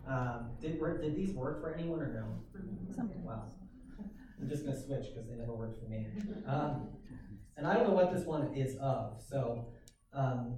Um, 0.07 0.51
did, 0.61 0.79
did 1.01 1.16
these 1.16 1.35
work 1.35 1.61
for 1.61 1.75
anyone 1.75 2.01
or 2.01 2.12
no? 2.12 2.61
Sometimes. 2.94 3.25
Wow. 3.25 3.44
I'm 4.40 4.49
just 4.49 4.64
going 4.64 4.77
to 4.77 4.83
switch 4.83 5.07
because 5.12 5.29
they 5.29 5.35
never 5.35 5.55
worked 5.55 5.83
for 5.83 5.88
me. 5.88 6.07
Um, 6.46 6.88
and 7.57 7.66
I 7.66 7.75
don't 7.75 7.88
know 7.88 7.94
what 7.94 8.12
this 8.12 8.25
one 8.25 8.55
is 8.55 8.77
of. 8.77 9.20
So 9.29 9.66
um, 10.12 10.57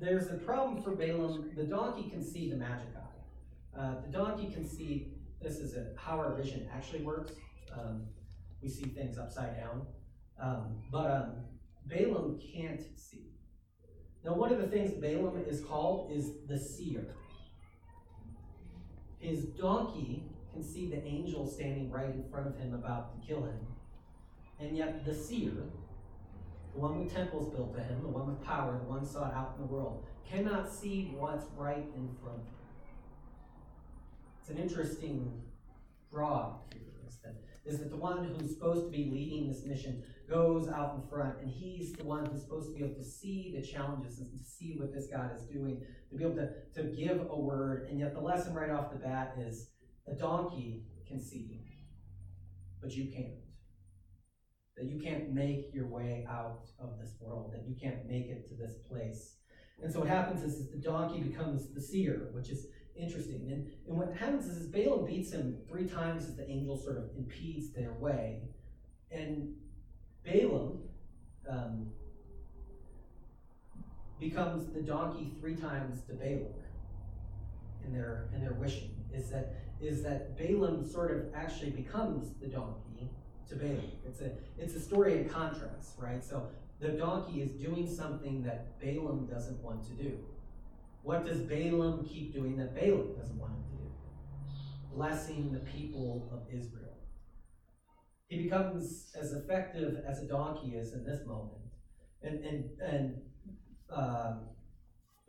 there's 0.00 0.28
a 0.30 0.34
problem 0.34 0.82
for 0.82 0.90
Balaam. 0.90 1.52
The 1.56 1.64
donkey 1.64 2.10
can 2.10 2.22
see 2.22 2.50
the 2.50 2.56
magic 2.56 2.88
eye. 2.96 3.80
Uh, 3.80 4.00
the 4.04 4.08
donkey 4.08 4.50
can 4.52 4.68
see, 4.68 5.12
this 5.40 5.56
is 5.56 5.76
a, 5.76 5.92
how 5.96 6.18
our 6.18 6.34
vision 6.34 6.68
actually 6.74 7.02
works. 7.02 7.32
Um, 7.72 8.02
we 8.60 8.68
see 8.68 8.84
things 8.84 9.18
upside 9.18 9.56
down. 9.56 9.86
Um, 10.40 10.82
but 10.90 11.10
um, 11.10 11.32
Balaam 11.86 12.40
can't 12.40 12.82
see. 12.96 13.23
Now, 14.24 14.32
one 14.32 14.52
of 14.52 14.58
the 14.58 14.66
things 14.66 14.92
Balaam 14.92 15.44
is 15.46 15.60
called 15.60 16.10
is 16.10 16.30
the 16.48 16.58
seer. 16.58 17.04
His 19.18 19.44
donkey 19.44 20.24
can 20.52 20.62
see 20.62 20.88
the 20.88 21.04
angel 21.04 21.46
standing 21.46 21.90
right 21.90 22.06
in 22.06 22.24
front 22.30 22.46
of 22.46 22.56
him 22.56 22.74
about 22.74 23.20
to 23.20 23.26
kill 23.26 23.42
him. 23.42 23.58
And 24.60 24.76
yet, 24.76 25.04
the 25.04 25.14
seer, 25.14 25.52
the 26.72 26.80
one 26.80 27.04
with 27.04 27.14
temples 27.14 27.54
built 27.54 27.74
to 27.74 27.82
him, 27.82 28.00
the 28.02 28.08
one 28.08 28.26
with 28.26 28.42
power, 28.42 28.78
the 28.82 28.88
one 28.88 29.04
sought 29.04 29.34
out 29.34 29.54
in 29.56 29.66
the 29.66 29.72
world, 29.72 30.04
cannot 30.30 30.72
see 30.72 31.14
what's 31.18 31.44
right 31.56 31.84
in 31.94 32.08
front 32.22 32.38
of 32.38 32.46
him. 32.46 32.54
It's 34.40 34.50
an 34.50 34.58
interesting 34.58 35.42
draw 36.10 36.54
here 36.72 36.82
is 37.06 37.16
that, 37.24 37.34
is 37.64 37.78
that 37.78 37.90
the 37.90 37.96
one 37.96 38.24
who's 38.24 38.50
supposed 38.50 38.84
to 38.84 38.90
be 38.90 39.10
leading 39.10 39.48
this 39.48 39.64
mission 39.64 40.02
goes 40.28 40.68
out 40.68 40.94
in 40.96 41.08
front, 41.08 41.38
and 41.40 41.50
he's 41.50 41.92
the 41.92 42.04
one 42.04 42.26
who's 42.26 42.42
supposed 42.42 42.68
to 42.68 42.74
be 42.74 42.84
able 42.84 42.94
to 42.94 43.04
see 43.04 43.54
the 43.54 43.66
challenges 43.66 44.18
and 44.20 44.30
to 44.30 44.38
see 44.38 44.74
what 44.78 44.92
this 44.92 45.06
God 45.06 45.30
is 45.36 45.42
doing, 45.42 45.82
to 46.10 46.16
be 46.16 46.24
able 46.24 46.36
to, 46.36 46.50
to 46.74 46.84
give 46.84 47.26
a 47.30 47.38
word. 47.38 47.88
And 47.90 47.98
yet, 47.98 48.14
the 48.14 48.20
lesson 48.20 48.54
right 48.54 48.70
off 48.70 48.90
the 48.90 48.98
bat 48.98 49.34
is 49.38 49.70
a 50.06 50.14
donkey 50.14 50.84
can 51.06 51.20
see, 51.20 51.60
but 52.80 52.92
you 52.92 53.12
can't. 53.12 53.34
That 54.76 54.86
you 54.86 55.00
can't 55.00 55.32
make 55.32 55.72
your 55.72 55.86
way 55.86 56.26
out 56.28 56.66
of 56.80 56.98
this 56.98 57.14
world, 57.20 57.52
that 57.52 57.64
you 57.68 57.76
can't 57.80 58.06
make 58.08 58.26
it 58.26 58.48
to 58.48 58.54
this 58.54 58.74
place. 58.88 59.36
And 59.82 59.92
so, 59.92 60.00
what 60.00 60.08
happens 60.08 60.42
is, 60.42 60.54
is 60.54 60.70
the 60.70 60.78
donkey 60.78 61.20
becomes 61.20 61.72
the 61.72 61.80
seer, 61.80 62.30
which 62.32 62.48
is 62.48 62.66
interesting. 62.96 63.48
And, 63.50 63.70
and 63.88 63.98
what 63.98 64.16
happens 64.16 64.46
is, 64.46 64.58
is 64.58 64.66
Balaam 64.68 65.04
beats 65.04 65.32
him 65.32 65.58
three 65.68 65.86
times 65.86 66.24
as 66.24 66.36
the 66.36 66.48
angel 66.48 66.76
sort 66.76 66.96
of 66.96 67.04
impedes 67.16 67.72
their 67.72 67.92
way. 67.94 68.42
And 69.10 69.54
Balaam 70.24 70.78
um, 71.48 71.86
becomes 74.18 74.72
the 74.72 74.80
donkey 74.80 75.32
three 75.40 75.56
times 75.56 76.00
to 76.02 76.14
Balak 76.14 76.64
in 77.84 77.92
their 77.92 78.28
in 78.34 78.40
their 78.40 78.54
wishing. 78.54 78.90
Is 79.12 79.30
that 79.30 79.54
is 79.80 80.02
that 80.02 80.36
Balaam 80.38 80.86
sort 80.88 81.10
of 81.10 81.34
actually 81.34 81.70
becomes 81.70 82.32
the 82.40 82.46
donkey 82.46 83.10
to 83.48 83.56
Balak. 83.56 83.80
It's 84.06 84.20
a 84.20 84.30
it's 84.58 84.74
a 84.74 84.80
story 84.80 85.18
in 85.18 85.28
contrast, 85.28 85.98
right? 85.98 86.24
So 86.24 86.48
the 86.80 86.88
donkey 86.88 87.42
is 87.42 87.52
doing 87.52 87.88
something 87.88 88.42
that 88.42 88.80
Balaam 88.80 89.26
doesn't 89.26 89.62
want 89.62 89.84
to 89.84 89.92
do. 89.92 90.18
What 91.02 91.26
does 91.26 91.40
Balaam 91.40 92.06
keep 92.06 92.32
doing 92.32 92.56
that 92.56 92.74
Balaam 92.74 93.14
doesn't 93.14 93.38
want 93.38 93.52
him 93.52 93.62
to 93.70 93.84
do? 93.84 93.90
Blessing 94.94 95.52
the 95.52 95.60
people 95.60 96.28
of 96.32 96.40
Israel. 96.48 96.83
He 98.28 98.42
becomes 98.42 99.12
as 99.18 99.32
effective 99.32 100.02
as 100.06 100.22
a 100.22 100.26
donkey 100.26 100.76
is 100.76 100.92
in 100.92 101.04
this 101.04 101.26
moment. 101.26 101.62
And, 102.22 102.42
and, 102.44 102.64
and 102.80 103.22
um, 103.94 104.40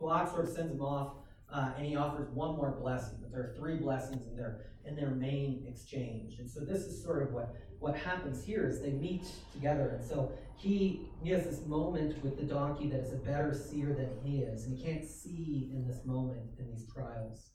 Balak 0.00 0.30
sort 0.30 0.48
of 0.48 0.54
sends 0.54 0.72
him 0.72 0.80
off, 0.80 1.14
uh, 1.52 1.72
and 1.76 1.86
he 1.86 1.96
offers 1.96 2.28
one 2.30 2.56
more 2.56 2.76
blessing. 2.80 3.18
But 3.20 3.30
there 3.30 3.40
are 3.40 3.54
three 3.58 3.76
blessings 3.76 4.26
in 4.26 4.36
their 4.36 4.66
in 4.86 4.94
their 4.94 5.10
main 5.10 5.64
exchange. 5.68 6.38
And 6.38 6.48
so 6.48 6.60
this 6.60 6.82
is 6.82 7.02
sort 7.02 7.22
of 7.22 7.32
what 7.32 7.54
what 7.78 7.96
happens 7.96 8.44
here 8.44 8.66
is 8.66 8.80
they 8.80 8.92
meet 8.92 9.26
together. 9.52 9.96
And 9.98 10.04
so 10.04 10.32
he 10.56 11.08
he 11.22 11.30
has 11.30 11.44
this 11.44 11.66
moment 11.66 12.22
with 12.22 12.36
the 12.36 12.44
donkey 12.44 12.88
that 12.90 13.00
is 13.00 13.12
a 13.12 13.16
better 13.16 13.54
seer 13.54 13.94
than 13.94 14.10
he 14.22 14.38
is, 14.38 14.64
and 14.64 14.76
he 14.76 14.84
can't 14.84 15.06
see 15.06 15.70
in 15.72 15.86
this 15.86 16.04
moment 16.04 16.50
in 16.58 16.68
these 16.70 16.86
trials. 16.92 17.50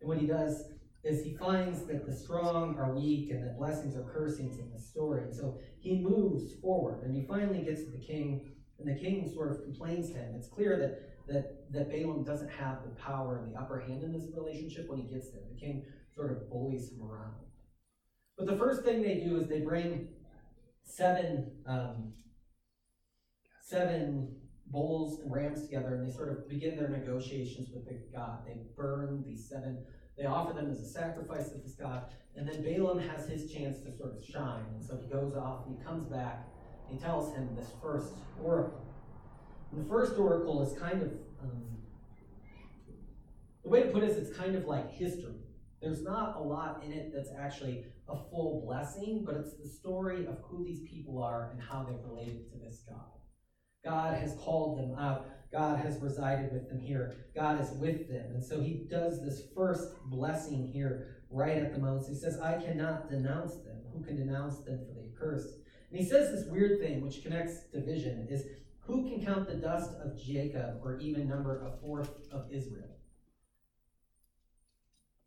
And 0.00 0.08
what 0.08 0.18
he 0.18 0.26
does 0.26 0.72
is 1.04 1.22
he 1.22 1.36
finds 1.36 1.84
that 1.84 2.06
the 2.06 2.14
strong 2.14 2.76
are 2.78 2.94
weak 2.94 3.30
and 3.30 3.44
that 3.44 3.58
blessings 3.58 3.94
are 3.96 4.04
cursings 4.04 4.58
in 4.58 4.70
the 4.72 4.80
story. 4.80 5.24
And 5.24 5.34
so 5.34 5.58
he 5.78 6.00
moves 6.00 6.54
forward 6.60 7.04
and 7.04 7.14
he 7.14 7.26
finally 7.26 7.62
gets 7.62 7.84
to 7.84 7.90
the 7.90 7.98
king, 7.98 8.52
and 8.78 8.88
the 8.88 8.98
king 8.98 9.30
sort 9.32 9.52
of 9.52 9.62
complains 9.62 10.10
to 10.12 10.18
him. 10.18 10.34
It's 10.34 10.48
clear 10.48 10.78
that 10.78 11.14
that, 11.26 11.72
that 11.72 11.90
Balaam 11.90 12.22
doesn't 12.22 12.50
have 12.50 12.82
the 12.84 12.90
power 13.00 13.38
and 13.38 13.54
the 13.54 13.58
upper 13.58 13.80
hand 13.80 14.02
in 14.02 14.12
this 14.12 14.28
relationship 14.36 14.88
when 14.88 14.98
he 14.98 15.04
gets 15.04 15.30
there. 15.30 15.40
The 15.54 15.58
king 15.58 15.84
sort 16.14 16.32
of 16.32 16.50
bullies 16.50 16.90
him 16.90 17.02
around. 17.02 17.34
But 18.36 18.46
the 18.46 18.56
first 18.56 18.82
thing 18.82 19.02
they 19.02 19.20
do 19.20 19.38
is 19.38 19.48
they 19.48 19.60
bring 19.60 20.08
seven 20.84 21.50
um, 21.66 22.12
seven 23.62 24.36
bulls 24.66 25.20
and 25.20 25.32
rams 25.32 25.62
together 25.62 25.94
and 25.94 26.06
they 26.06 26.14
sort 26.14 26.30
of 26.30 26.48
begin 26.48 26.76
their 26.76 26.88
negotiations 26.88 27.68
with 27.72 27.86
the 27.86 27.98
god. 28.14 28.40
They 28.46 28.56
burn 28.76 29.24
these 29.26 29.48
seven 29.48 29.84
they 30.16 30.26
offer 30.26 30.52
them 30.52 30.70
as 30.70 30.80
a 30.80 30.88
sacrifice 30.88 31.50
to 31.50 31.58
this 31.58 31.74
God. 31.74 32.04
And 32.36 32.48
then 32.48 32.62
Balaam 32.62 32.98
has 32.98 33.28
his 33.28 33.50
chance 33.50 33.78
to 33.80 33.96
sort 33.96 34.16
of 34.16 34.24
shine. 34.24 34.64
And 34.74 34.84
so 34.84 34.98
he 35.00 35.08
goes 35.08 35.34
off 35.34 35.64
he 35.68 35.82
comes 35.84 36.06
back. 36.06 36.46
And 36.88 36.98
he 36.98 37.04
tells 37.04 37.34
him 37.34 37.48
this 37.56 37.70
first 37.82 38.12
oracle. 38.42 38.84
And 39.72 39.84
the 39.84 39.88
first 39.88 40.18
oracle 40.18 40.62
is 40.62 40.78
kind 40.78 41.02
of, 41.02 41.08
um, 41.42 41.62
the 43.62 43.70
way 43.70 43.82
to 43.82 43.88
put 43.88 44.02
it 44.02 44.10
is 44.10 44.16
it's 44.16 44.36
kind 44.36 44.54
of 44.54 44.66
like 44.66 44.90
history. 44.92 45.34
There's 45.80 46.02
not 46.02 46.36
a 46.36 46.40
lot 46.40 46.82
in 46.84 46.92
it 46.92 47.12
that's 47.14 47.30
actually 47.38 47.84
a 48.08 48.16
full 48.30 48.62
blessing, 48.66 49.22
but 49.24 49.34
it's 49.36 49.54
the 49.54 49.68
story 49.68 50.26
of 50.26 50.38
who 50.44 50.64
these 50.64 50.80
people 50.88 51.22
are 51.22 51.50
and 51.50 51.60
how 51.60 51.82
they've 51.82 52.04
related 52.04 52.50
to 52.52 52.58
this 52.58 52.82
God. 52.88 53.04
God 53.84 54.18
has 54.18 54.34
called 54.36 54.78
them 54.78 54.98
out. 54.98 55.26
God 55.54 55.78
has 55.78 56.00
resided 56.00 56.52
with 56.52 56.68
them 56.68 56.80
here. 56.80 57.14
God 57.32 57.60
is 57.60 57.70
with 57.78 58.08
them. 58.08 58.32
And 58.34 58.44
so 58.44 58.60
he 58.60 58.86
does 58.90 59.22
this 59.22 59.42
first 59.54 59.94
blessing 60.06 60.68
here 60.72 61.22
right 61.30 61.58
at 61.58 61.72
the 61.72 61.78
moment. 61.78 62.06
So 62.06 62.12
he 62.12 62.18
says, 62.18 62.40
I 62.40 62.60
cannot 62.60 63.08
denounce 63.08 63.54
them. 63.54 63.76
Who 63.92 64.02
can 64.02 64.16
denounce 64.16 64.58
them 64.58 64.80
for 64.84 64.92
the 64.92 65.08
accursed? 65.14 65.54
And 65.90 66.00
he 66.00 66.04
says 66.04 66.32
this 66.32 66.50
weird 66.50 66.80
thing 66.80 67.02
which 67.02 67.22
connects 67.22 67.66
division 67.72 68.26
is 68.28 68.46
who 68.80 69.08
can 69.08 69.24
count 69.24 69.46
the 69.46 69.54
dust 69.54 69.92
of 70.02 70.20
Jacob 70.20 70.80
or 70.82 70.98
even 70.98 71.28
number 71.28 71.64
a 71.64 71.80
fourth 71.80 72.10
of 72.32 72.46
Israel? 72.50 72.90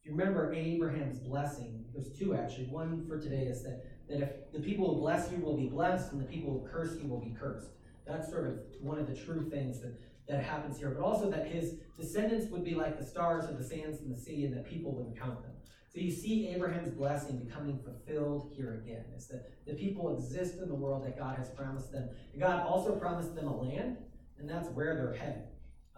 If 0.01 0.07
you 0.07 0.11
remember 0.11 0.53
Abraham's 0.53 1.19
blessing, 1.19 1.85
there's 1.93 2.11
two 2.19 2.35
actually. 2.35 2.65
One 2.65 3.07
for 3.07 3.17
today 3.17 3.43
is 3.43 3.63
that, 3.63 3.85
that 4.09 4.21
if 4.21 4.51
the 4.51 4.59
people 4.59 4.93
who 4.93 4.99
bless 4.99 5.31
you 5.31 5.37
will 5.37 5.55
be 5.55 5.67
blessed 5.67 6.11
and 6.11 6.21
the 6.21 6.25
people 6.25 6.51
who 6.51 6.67
curse 6.69 6.97
you 7.01 7.07
will 7.07 7.21
be 7.21 7.33
cursed. 7.39 7.69
That's 8.05 8.29
sort 8.29 8.47
of 8.47 8.59
one 8.81 8.99
of 8.99 9.07
the 9.07 9.15
true 9.15 9.49
things 9.49 9.81
that 9.81 9.97
that 10.27 10.43
happens 10.43 10.77
here, 10.77 10.89
but 10.89 11.03
also 11.03 11.29
that 11.29 11.47
his 11.47 11.75
descendants 11.97 12.51
would 12.51 12.63
be 12.63 12.75
like 12.75 12.99
the 12.99 13.05
stars 13.05 13.49
or 13.49 13.53
the 13.53 13.63
sands 13.63 14.01
in 14.01 14.11
the 14.11 14.17
sea 14.17 14.45
and 14.45 14.55
that 14.55 14.65
people 14.65 14.93
wouldn't 14.93 15.19
count 15.19 15.41
them. 15.41 15.51
So 15.89 15.97
So 15.97 16.01
you 16.01 16.11
see 16.11 16.49
Abraham's 16.49 16.91
blessing 16.91 17.39
becoming 17.39 17.79
fulfilled 17.79 18.51
here 18.55 18.83
again. 18.83 19.05
It's 19.15 19.27
that 19.27 19.49
the 19.65 19.73
people 19.73 20.15
exist 20.15 20.59
in 20.61 20.67
the 20.67 20.75
world 20.75 21.03
that 21.05 21.17
God 21.17 21.37
has 21.37 21.49
promised 21.49 21.91
them. 21.91 22.09
And 22.33 22.41
God 22.41 22.65
also 22.67 22.95
promised 22.95 23.33
them 23.33 23.47
a 23.47 23.55
land, 23.55 23.97
and 24.37 24.47
that's 24.47 24.69
where 24.69 24.95
they're 24.95 25.13
headed. 25.13 25.47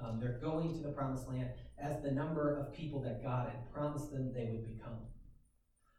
Um, 0.02 0.20
they're 0.20 0.40
going 0.42 0.74
to 0.74 0.80
the 0.80 0.94
promised 0.94 1.28
land 1.28 1.50
as 1.78 2.02
the 2.02 2.12
number 2.12 2.58
of 2.58 2.74
people 2.74 3.02
that 3.02 3.22
God 3.22 3.50
had 3.50 3.70
promised 3.74 4.12
them 4.12 4.32
they 4.34 4.46
would 4.46 4.66
become. 4.66 5.00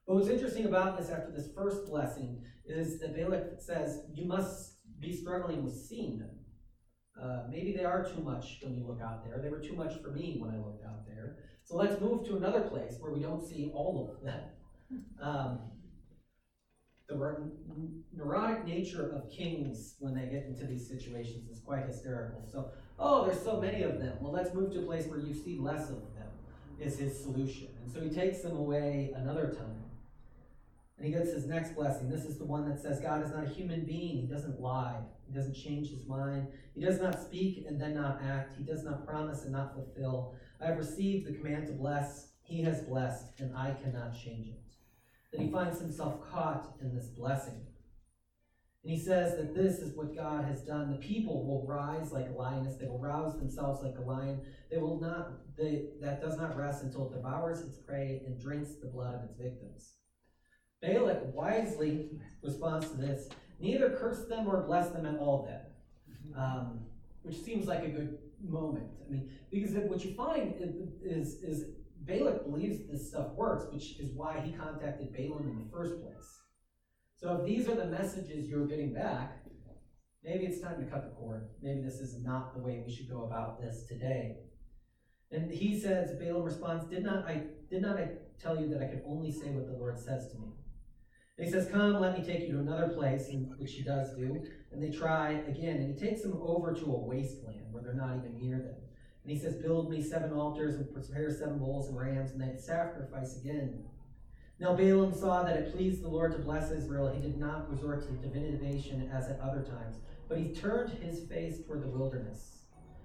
But 0.07 0.15
what's 0.15 0.29
interesting 0.29 0.65
about 0.65 0.99
this 0.99 1.11
after 1.11 1.31
this 1.31 1.49
first 1.55 1.87
blessing 1.87 2.43
is 2.65 2.99
that 3.01 3.15
Balak 3.15 3.61
says, 3.61 4.01
You 4.15 4.25
must 4.25 4.79
be 4.99 5.15
struggling 5.15 5.63
with 5.63 5.75
seeing 5.75 6.19
them. 6.19 6.31
Uh, 7.23 7.43
maybe 7.51 7.73
they 7.73 7.85
are 7.85 8.05
too 8.05 8.21
much 8.23 8.61
when 8.63 8.75
you 8.75 8.87
look 8.87 9.01
out 9.03 9.25
there. 9.25 9.39
They 9.43 9.51
were 9.51 9.61
too 9.61 9.75
much 9.75 10.01
for 10.01 10.11
me 10.11 10.39
when 10.39 10.51
I 10.51 10.57
looked 10.57 10.85
out 10.85 11.07
there. 11.07 11.37
So 11.65 11.77
let's 11.77 12.01
move 12.01 12.27
to 12.27 12.37
another 12.37 12.63
place 12.63 12.97
where 12.99 13.13
we 13.13 13.21
don't 13.21 13.47
see 13.47 13.71
all 13.75 14.17
of 14.17 14.25
them. 14.25 14.41
Um, 15.23 15.61
the 17.11 17.51
neurotic 18.17 18.65
nature 18.65 19.11
of 19.11 19.31
kings 19.31 19.97
when 19.99 20.15
they 20.15 20.27
get 20.27 20.47
into 20.47 20.65
these 20.67 20.89
situations 20.89 21.51
is 21.51 21.61
quite 21.61 21.87
hysterical. 21.87 22.43
So, 22.51 22.71
oh, 22.99 23.27
there's 23.27 23.43
so 23.43 23.61
many 23.61 23.83
of 23.83 23.99
them. 23.99 24.17
Well, 24.21 24.33
let's 24.33 24.55
move 24.55 24.73
to 24.73 24.81
a 24.81 24.83
place 24.83 25.07
where 25.07 25.19
you 25.19 25.35
see 25.35 25.59
less 25.59 25.91
of 25.91 26.03
them, 26.15 26.29
is 26.79 26.99
his 26.99 27.19
solution. 27.19 27.69
And 27.83 27.93
so 27.93 28.01
he 28.01 28.11
takes 28.11 28.43
them 28.43 28.57
away 28.57 29.13
another 29.17 29.49
time. 29.49 29.90
And 31.01 31.07
he 31.07 31.19
gets 31.19 31.33
his 31.33 31.47
next 31.47 31.75
blessing. 31.75 32.11
This 32.11 32.27
is 32.27 32.37
the 32.37 32.45
one 32.45 32.69
that 32.69 32.79
says, 32.79 33.01
God 33.01 33.25
is 33.25 33.31
not 33.33 33.45
a 33.45 33.49
human 33.49 33.87
being. 33.87 34.19
He 34.19 34.27
doesn't 34.27 34.61
lie. 34.61 35.01
He 35.27 35.33
doesn't 35.33 35.55
change 35.55 35.89
his 35.89 36.07
mind. 36.07 36.49
He 36.75 36.83
does 36.83 37.01
not 37.01 37.23
speak 37.23 37.65
and 37.67 37.81
then 37.81 37.95
not 37.95 38.21
act. 38.23 38.53
He 38.59 38.65
does 38.65 38.85
not 38.85 39.07
promise 39.07 39.45
and 39.45 39.53
not 39.53 39.73
fulfill. 39.73 40.35
I 40.61 40.67
have 40.67 40.77
received 40.77 41.27
the 41.27 41.33
command 41.33 41.69
to 41.69 41.73
bless. 41.73 42.33
He 42.43 42.63
has 42.65 42.83
blessed, 42.83 43.41
and 43.41 43.57
I 43.57 43.75
cannot 43.83 44.13
change 44.13 44.49
it. 44.49 44.61
Then 45.33 45.47
he 45.47 45.51
finds 45.51 45.81
himself 45.81 46.21
caught 46.31 46.75
in 46.83 46.95
this 46.95 47.07
blessing. 47.07 47.65
And 48.85 48.93
he 48.93 48.99
says 48.99 49.39
that 49.39 49.55
this 49.55 49.79
is 49.79 49.97
what 49.97 50.15
God 50.15 50.45
has 50.45 50.61
done. 50.61 50.91
The 50.91 50.99
people 50.99 51.47
will 51.47 51.67
rise 51.67 52.13
like 52.13 52.29
a 52.29 52.37
lioness. 52.37 52.77
They 52.77 52.89
will 52.89 53.01
rouse 53.01 53.39
themselves 53.39 53.83
like 53.83 53.97
a 53.97 54.03
lion. 54.03 54.43
They 54.71 54.77
will 54.77 55.01
not, 55.01 55.57
they, 55.57 55.87
that 56.03 56.21
does 56.21 56.37
not 56.37 56.59
rest 56.59 56.83
until 56.83 57.11
it 57.11 57.17
devours 57.17 57.63
its 57.63 57.79
prey 57.79 58.21
and 58.27 58.39
drinks 58.39 58.75
the 58.75 58.89
blood 58.89 59.15
of 59.15 59.25
its 59.25 59.39
victims. 59.39 59.95
Balak 60.83 61.35
wisely 61.35 62.11
responds 62.43 62.91
to 62.91 62.97
this 62.97 63.29
neither 63.61 63.91
curse 63.91 64.27
them 64.27 64.49
or 64.49 64.63
bless 64.63 64.91
them 64.91 65.07
at 65.07 65.19
all, 65.19 65.47
then. 65.47 65.61
Um, 66.37 66.81
which 67.23 67.43
seems 67.43 67.67
like 67.67 67.85
a 67.85 67.89
good 67.89 68.19
moment. 68.43 68.87
I 69.07 69.11
mean, 69.11 69.31
because 69.51 69.73
what 69.73 70.05
you 70.05 70.15
find 70.15 70.55
is, 71.05 71.35
is 71.43 71.65
Balak 72.07 72.45
believes 72.45 72.79
this 72.91 73.09
stuff 73.09 73.33
works, 73.35 73.65
which 73.73 73.99
is 73.99 74.13
why 74.15 74.41
he 74.41 74.53
contacted 74.53 75.13
Balaam 75.13 75.49
in 75.49 75.59
the 75.59 75.71
first 75.71 76.01
place. 76.01 76.41
So 77.17 77.37
if 77.37 77.47
these 77.47 77.69
are 77.69 77.75
the 77.75 77.87
messages 77.87 78.49
you're 78.49 78.67
getting 78.67 78.95
back, 78.95 79.45
maybe 80.25 80.47
it's 80.47 80.61
time 80.61 80.83
to 80.83 80.91
cut 80.91 81.05
the 81.05 81.15
cord. 81.15 81.51
Maybe 81.63 81.83
this 81.83 82.01
is 82.01 82.23
not 82.23 82.55
the 82.55 82.61
way 82.61 82.83
we 82.87 82.93
should 82.93 83.11
go 83.11 83.25
about 83.25 83.61
this 83.61 83.85
today. 83.87 84.39
And 85.31 85.51
he 85.51 85.79
says, 85.79 86.17
Balaam 86.19 86.43
responds, 86.43 86.87
Did 86.87 87.05
not 87.05 87.27
I 87.27 87.43
did 87.71 87.83
not 87.83 87.99
I 87.99 88.09
tell 88.43 88.59
you 88.59 88.69
that 88.71 88.83
I 88.83 88.87
could 88.87 89.03
only 89.07 89.31
say 89.31 89.51
what 89.51 89.67
the 89.67 89.75
Lord 89.75 89.99
says 89.99 90.33
to 90.33 90.39
me? 90.39 90.49
And 91.41 91.49
he 91.49 91.55
says, 91.55 91.71
Come, 91.73 91.99
let 92.01 92.19
me 92.19 92.23
take 92.23 92.41
you 92.41 92.53
to 92.53 92.59
another 92.59 92.89
place, 92.89 93.31
which 93.57 93.73
he 93.73 93.83
does 93.83 94.15
do. 94.15 94.45
And 94.73 94.83
they 94.83 94.95
try 94.95 95.43
again, 95.49 95.77
and 95.77 95.99
he 95.99 95.99
takes 95.99 96.21
them 96.21 96.39
over 96.39 96.75
to 96.75 96.85
a 96.85 96.99
wasteland 96.99 97.63
where 97.71 97.83
they're 97.83 97.95
not 97.95 98.19
even 98.19 98.37
near 98.39 98.59
them. 98.59 98.75
And 99.23 99.33
he 99.33 99.39
says, 99.39 99.55
Build 99.55 99.89
me 99.89 100.03
seven 100.03 100.35
altars 100.35 100.75
and 100.75 100.93
prepare 100.93 101.31
seven 101.31 101.59
bulls 101.59 101.89
and 101.89 101.97
rams, 101.97 102.33
and 102.33 102.43
they 102.43 102.61
sacrifice 102.61 103.39
again. 103.41 103.83
Now 104.59 104.75
Balaam 104.75 105.15
saw 105.15 105.43
that 105.45 105.57
it 105.57 105.73
pleased 105.73 106.03
the 106.03 106.09
Lord 106.09 106.33
to 106.33 106.39
bless 106.41 106.73
Israel. 106.73 107.11
He 107.11 107.23
did 107.23 107.39
not 107.39 107.71
resort 107.71 108.03
to 108.03 108.29
divination 108.29 109.11
as 109.11 109.31
at 109.31 109.41
other 109.41 109.63
times, 109.63 109.97
but 110.29 110.37
he 110.37 110.53
turned 110.53 110.93
his 111.03 111.27
face 111.27 111.65
toward 111.65 111.83
the 111.83 111.89
wilderness. 111.89 112.65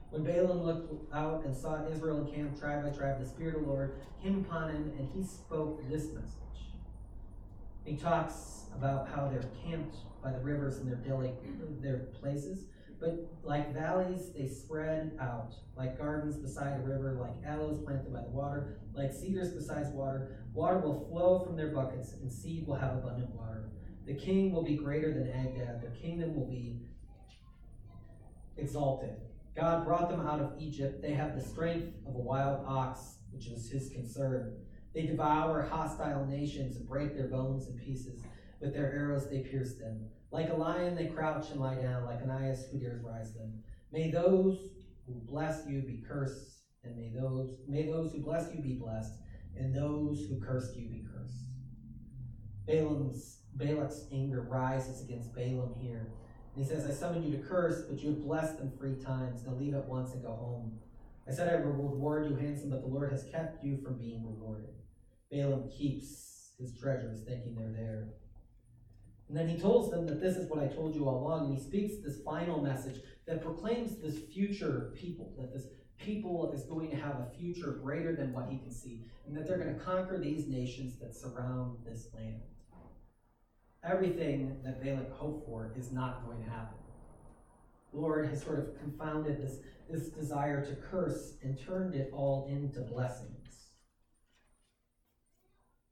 When 0.10 0.26
Balaam 0.26 0.62
looked 0.62 1.13
out 1.13 1.45
and 1.45 1.56
saw 1.56 1.88
Israel 1.89 2.28
encamped 2.28 2.60
tribe 2.60 2.84
by 2.84 2.89
tribe, 2.89 3.17
the 3.17 3.26
Spirit 3.26 3.56
of 3.56 3.62
the 3.62 3.67
Lord 3.69 3.95
came 4.21 4.43
upon 4.43 4.71
him, 4.71 4.91
and 5.00 5.08
he 5.15 5.24
spoke 5.24 5.82
this 5.89 6.12
message. 6.12 6.45
He 7.86 7.95
talks 7.95 8.63
about 8.76 9.08
how 9.08 9.30
they're 9.30 9.50
camped 9.63 9.98
by 10.24 10.32
the 10.32 10.39
rivers 10.39 10.78
and 10.78 10.88
their 10.88 10.95
daily 10.95 11.34
their 11.82 12.08
places, 12.19 12.65
but 13.00 13.30
like 13.43 13.74
valleys, 13.74 14.32
they 14.36 14.48
spread 14.48 15.15
out, 15.21 15.54
like 15.78 15.98
gardens 15.98 16.36
beside 16.38 16.80
a 16.80 16.84
river, 16.84 17.17
like 17.19 17.34
aloes 17.45 17.80
planted 17.86 18.12
by 18.12 18.21
the 18.21 18.30
water, 18.30 18.80
like 18.95 19.13
cedars 19.13 19.52
beside 19.52 19.93
water. 19.93 20.43
Water 20.54 20.80
will 20.80 21.08
flow 21.10 21.43
from 21.45 21.56
their 21.56 21.67
buckets, 21.67 22.13
and 22.13 22.32
seed 22.32 22.65
will 22.65 22.76
have 22.76 22.98
abundant 22.98 23.30
water. 23.36 23.69
The 24.08 24.15
king 24.15 24.52
will 24.52 24.63
be 24.63 24.78
greater 24.78 25.13
than 25.13 25.30
Agag, 25.32 25.82
their 25.82 25.91
kingdom 25.91 26.36
will 26.36 26.48
be 26.48 26.80
exalted. 28.58 29.15
God 29.56 29.86
brought 29.86 30.10
them 30.10 30.26
out 30.26 30.39
of 30.39 30.54
Egypt. 30.60 31.02
They 31.02 31.13
have 31.13 31.36
the 31.36 31.41
strength 31.41 31.93
of 32.08 32.15
a 32.15 32.19
wild 32.19 32.65
ox, 32.67 33.17
which 33.32 33.48
was 33.48 33.69
his 33.69 33.89
concern. 33.89 34.58
They 34.96 35.06
devour 35.06 35.62
hostile 35.62 36.26
nations 36.26 36.78
and 36.78 36.88
break 36.88 37.18
their 37.18 37.28
bones 37.28 37.68
in 37.68 37.78
pieces. 37.78 38.24
With 38.62 38.74
their 38.74 38.94
arrows 38.94 39.30
they 39.30 39.40
pierce 39.40 39.76
them. 39.76 40.06
Like 40.32 40.50
a 40.50 40.56
lion 40.56 40.96
they 40.96 41.08
crouch 41.08 41.50
and 41.52 41.60
lie 41.60 41.76
down, 41.76 42.06
like 42.06 42.22
an 42.22 42.30
eyas 42.30 42.72
who 42.72 42.80
dares 42.80 43.04
rise 43.04 43.34
them. 43.34 43.62
May 43.92 44.10
those 44.10 44.58
who 45.06 45.22
bless 45.28 45.68
you 45.68 45.82
be 45.82 46.02
cursed, 46.08 46.62
and 46.86 46.96
may 46.96 47.12
those 47.14 47.58
may 47.68 47.86
those 47.86 48.14
who 48.14 48.22
bless 48.22 48.54
you 48.56 48.62
be 48.62 48.76
blessed, 48.76 49.12
and 49.58 49.76
those 49.76 50.26
who 50.30 50.40
curse 50.40 50.74
you 50.78 50.88
be 50.88 51.06
cursed. 51.14 51.44
Balaam's 52.66 53.40
Balak's 53.58 54.06
anger 54.14 54.48
rises 54.50 55.02
against 55.04 55.36
Balaam 55.36 55.74
here. 55.78 56.12
And 56.56 56.64
he 56.64 56.70
says, 56.70 56.86
I 56.86 56.92
summon 56.92 57.24
you 57.24 57.38
to 57.38 57.44
curse, 57.44 57.84
but 57.90 58.00
you 58.00 58.10
have 58.10 58.24
blessed 58.24 58.58
them 58.60 58.72
three 58.78 58.96
times. 58.96 59.44
Now 59.46 59.54
leave 59.54 59.76
at 59.76 59.88
once 59.88 60.14
and 60.14 60.24
go 60.24 60.32
home. 60.32 60.80
I 61.28 61.32
said 61.32 61.54
I 61.54 61.66
will 61.66 61.74
reward 61.74 62.30
you 62.30 62.36
handsome, 62.36 62.70
but 62.70 62.82
the 62.82 62.88
Lord 62.88 63.12
has 63.12 63.26
kept 63.26 63.64
you 63.64 63.78
from 63.84 63.98
being 63.98 64.26
rewarded. 64.26 64.70
Balaam 65.32 65.70
keeps 65.70 66.52
his 66.60 66.78
treasures, 66.78 67.22
thinking 67.22 67.56
they're 67.56 67.72
there. 67.72 68.08
And 69.28 69.36
then 69.36 69.48
he 69.48 69.58
tells 69.58 69.90
them 69.90 70.06
that 70.06 70.22
this 70.22 70.38
is 70.38 70.50
what 70.50 70.60
I 70.60 70.68
told 70.68 70.96
you 70.96 71.08
all 71.08 71.18
along, 71.18 71.48
and 71.48 71.58
he 71.58 71.64
speaks 71.64 71.96
this 72.04 72.22
final 72.24 72.62
message 72.62 73.02
that 73.26 73.42
proclaims 73.42 73.98
this 73.98 74.20
future 74.32 74.94
people, 74.96 75.34
that 75.38 75.52
this 75.52 75.66
people 75.98 76.52
is 76.54 76.64
going 76.66 76.92
to 76.92 76.96
have 76.96 77.16
a 77.16 77.32
future 77.38 77.80
greater 77.84 78.16
than 78.16 78.34
what 78.34 78.50
he 78.50 78.58
can 78.58 78.72
see, 78.72 79.06
and 79.26 79.36
that 79.36 79.48
they're 79.48 79.58
going 79.58 79.74
to 79.74 79.84
conquer 79.84 80.20
these 80.20 80.48
nations 80.48 81.00
that 81.00 81.16
surround 81.16 81.78
this 81.86 82.08
land. 82.14 82.42
Everything 83.84 84.58
that 84.64 84.84
Balak 84.84 85.12
hoped 85.12 85.46
for 85.48 85.72
is 85.76 85.92
not 85.92 86.26
going 86.26 86.44
to 86.44 86.50
happen. 86.50 86.78
The 87.94 88.00
Lord 88.00 88.28
has 88.28 88.44
sort 88.44 88.60
of 88.60 88.78
confounded 88.80 89.42
this, 89.42 89.58
this 89.90 90.10
desire 90.10 90.66
to 90.66 90.76
curse 90.76 91.38
and 91.44 91.58
turned 91.60 91.96
it 91.96 92.12
all 92.14 92.48
into 92.50 92.82
blessings. 92.82 93.35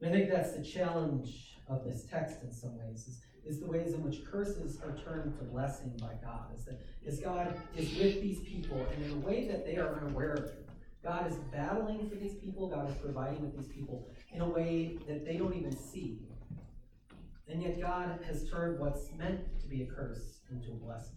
And 0.03 0.13
I 0.13 0.17
think 0.17 0.29
that's 0.29 0.51
the 0.51 0.61
challenge 0.61 1.55
of 1.69 1.85
this 1.85 2.03
text 2.03 2.43
in 2.43 2.51
some 2.51 2.77
ways 2.77 3.07
is, 3.07 3.21
is 3.45 3.61
the 3.61 3.67
ways 3.67 3.93
in 3.93 4.03
which 4.03 4.25
curses 4.25 4.77
are 4.81 4.97
turned 4.97 5.33
to 5.39 5.45
blessing 5.45 5.93
by 6.01 6.11
God. 6.21 6.47
Is 6.53 6.65
that 6.65 6.81
is 7.05 7.21
God 7.21 7.57
is 7.77 7.87
with 7.97 8.21
these 8.21 8.41
people 8.41 8.85
and 8.93 9.05
in 9.05 9.11
a 9.11 9.25
way 9.25 9.47
that 9.47 9.65
they 9.65 9.77
are 9.77 9.95
unaware 10.01 10.33
of. 10.33 10.51
God 11.05 11.31
is 11.31 11.37
battling 11.53 12.09
for 12.09 12.15
these 12.15 12.33
people, 12.35 12.67
God 12.67 12.89
is 12.89 12.95
providing 12.97 13.41
with 13.41 13.55
these 13.55 13.69
people 13.69 14.09
in 14.33 14.41
a 14.41 14.47
way 14.47 14.97
that 15.07 15.25
they 15.25 15.37
don't 15.37 15.55
even 15.55 15.75
see. 15.75 16.19
And 17.47 17.61
yet 17.63 17.79
God 17.79 18.19
has 18.27 18.49
turned 18.49 18.79
what's 18.79 19.09
meant 19.17 19.39
to 19.61 19.67
be 19.67 19.83
a 19.83 19.85
curse 19.85 20.39
into 20.51 20.71
a 20.71 20.75
blessing. 20.75 21.15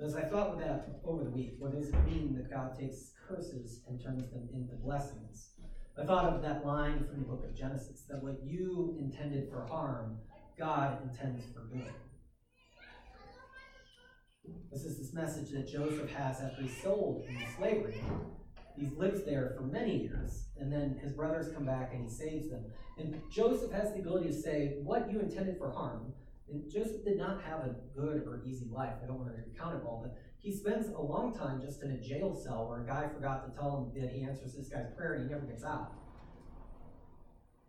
As 0.00 0.14
I 0.14 0.22
thought 0.22 0.56
with 0.56 0.66
that 0.66 1.00
over 1.04 1.24
the 1.24 1.30
week, 1.30 1.54
what 1.58 1.72
does 1.72 1.88
it 1.88 2.04
mean 2.04 2.34
that 2.36 2.50
God 2.50 2.78
takes 2.78 3.12
curses 3.28 3.80
and 3.88 4.00
turns 4.02 4.30
them 4.30 4.48
into 4.52 4.74
blessings? 4.74 5.51
I 5.98 6.06
thought 6.06 6.24
of 6.24 6.40
that 6.40 6.64
line 6.64 7.04
from 7.04 7.18
the 7.18 7.26
book 7.26 7.44
of 7.44 7.54
Genesis 7.54 8.04
that 8.08 8.22
what 8.22 8.42
you 8.42 8.96
intended 8.98 9.50
for 9.50 9.66
harm, 9.66 10.16
God 10.58 10.98
intends 11.02 11.44
for 11.52 11.60
good. 11.64 11.92
This 14.72 14.84
is 14.84 14.98
this 14.98 15.12
message 15.12 15.50
that 15.50 15.68
Joseph 15.70 16.10
has 16.12 16.40
after 16.40 16.62
he's 16.62 16.82
sold 16.82 17.26
into 17.28 17.44
slavery. 17.58 18.00
He 18.74 18.88
lives 18.96 19.22
there 19.24 19.52
for 19.54 19.64
many 19.64 19.98
years, 20.04 20.46
and 20.58 20.72
then 20.72 20.98
his 21.02 21.12
brothers 21.12 21.52
come 21.52 21.66
back 21.66 21.92
and 21.92 22.02
he 22.02 22.08
saves 22.08 22.48
them. 22.48 22.64
And 22.96 23.20
Joseph 23.30 23.70
has 23.72 23.92
the 23.92 24.00
ability 24.00 24.28
to 24.28 24.34
say, 24.34 24.78
What 24.82 25.12
you 25.12 25.20
intended 25.20 25.58
for 25.58 25.70
harm. 25.70 26.14
And 26.50 26.70
Joseph 26.70 27.04
did 27.04 27.18
not 27.18 27.42
have 27.42 27.60
a 27.60 27.76
good 27.94 28.24
or 28.26 28.42
easy 28.46 28.66
life. 28.72 28.94
I 29.02 29.06
don't 29.06 29.18
want 29.18 29.30
to 29.30 29.42
recount 29.46 29.76
it 29.76 29.86
all, 29.86 30.02
but 30.02 30.16
he 30.42 30.52
spends 30.52 30.88
a 30.88 31.00
long 31.00 31.34
time 31.34 31.60
just 31.60 31.82
in 31.82 31.92
a 31.92 32.00
jail 32.00 32.34
cell 32.34 32.68
where 32.68 32.82
a 32.82 32.86
guy 32.86 33.08
forgot 33.08 33.46
to 33.46 33.58
tell 33.58 33.92
him 33.94 34.02
that 34.02 34.12
he 34.12 34.24
answers 34.24 34.54
this 34.54 34.68
guy's 34.68 34.92
prayer 34.96 35.14
and 35.14 35.28
he 35.28 35.32
never 35.32 35.46
gets 35.46 35.64
out. 35.64 35.92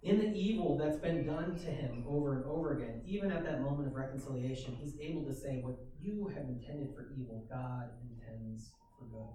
In 0.01 0.17
the 0.17 0.33
evil 0.33 0.77
that's 0.77 0.97
been 0.97 1.25
done 1.25 1.55
to 1.55 1.71
him 1.71 2.03
over 2.07 2.35
and 2.35 2.45
over 2.45 2.77
again, 2.77 3.01
even 3.05 3.31
at 3.31 3.45
that 3.45 3.61
moment 3.61 3.87
of 3.87 3.93
reconciliation, 3.93 4.75
he's 4.75 4.95
able 4.99 5.23
to 5.23 5.33
say, 5.33 5.61
What 5.61 5.77
you 6.01 6.29
have 6.35 6.43
intended 6.49 6.93
for 6.93 7.07
evil, 7.17 7.45
God 7.49 7.89
intends 8.01 8.71
for 8.99 9.05
good. 9.05 9.33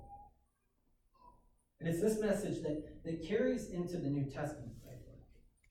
And 1.81 1.89
it's 1.89 2.03
this 2.03 2.21
message 2.21 2.61
that, 2.65 3.03
that 3.05 3.27
carries 3.27 3.71
into 3.71 3.97
the 3.97 4.11
New 4.11 4.25
Testament. 4.25 4.73
Right? 4.85 4.99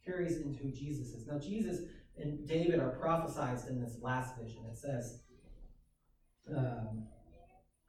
carries 0.08 0.38
into 0.38 0.58
who 0.64 0.72
Jesus 0.72 1.10
is. 1.10 1.28
Now, 1.28 1.38
Jesus 1.38 1.82
and 2.18 2.48
David 2.48 2.80
are 2.80 2.92
prophesied 2.92 3.60
in 3.70 3.82
this 3.82 3.98
last 4.02 4.38
vision. 4.42 4.64
It 4.72 4.78
says, 4.78 5.20
um, 6.56 7.08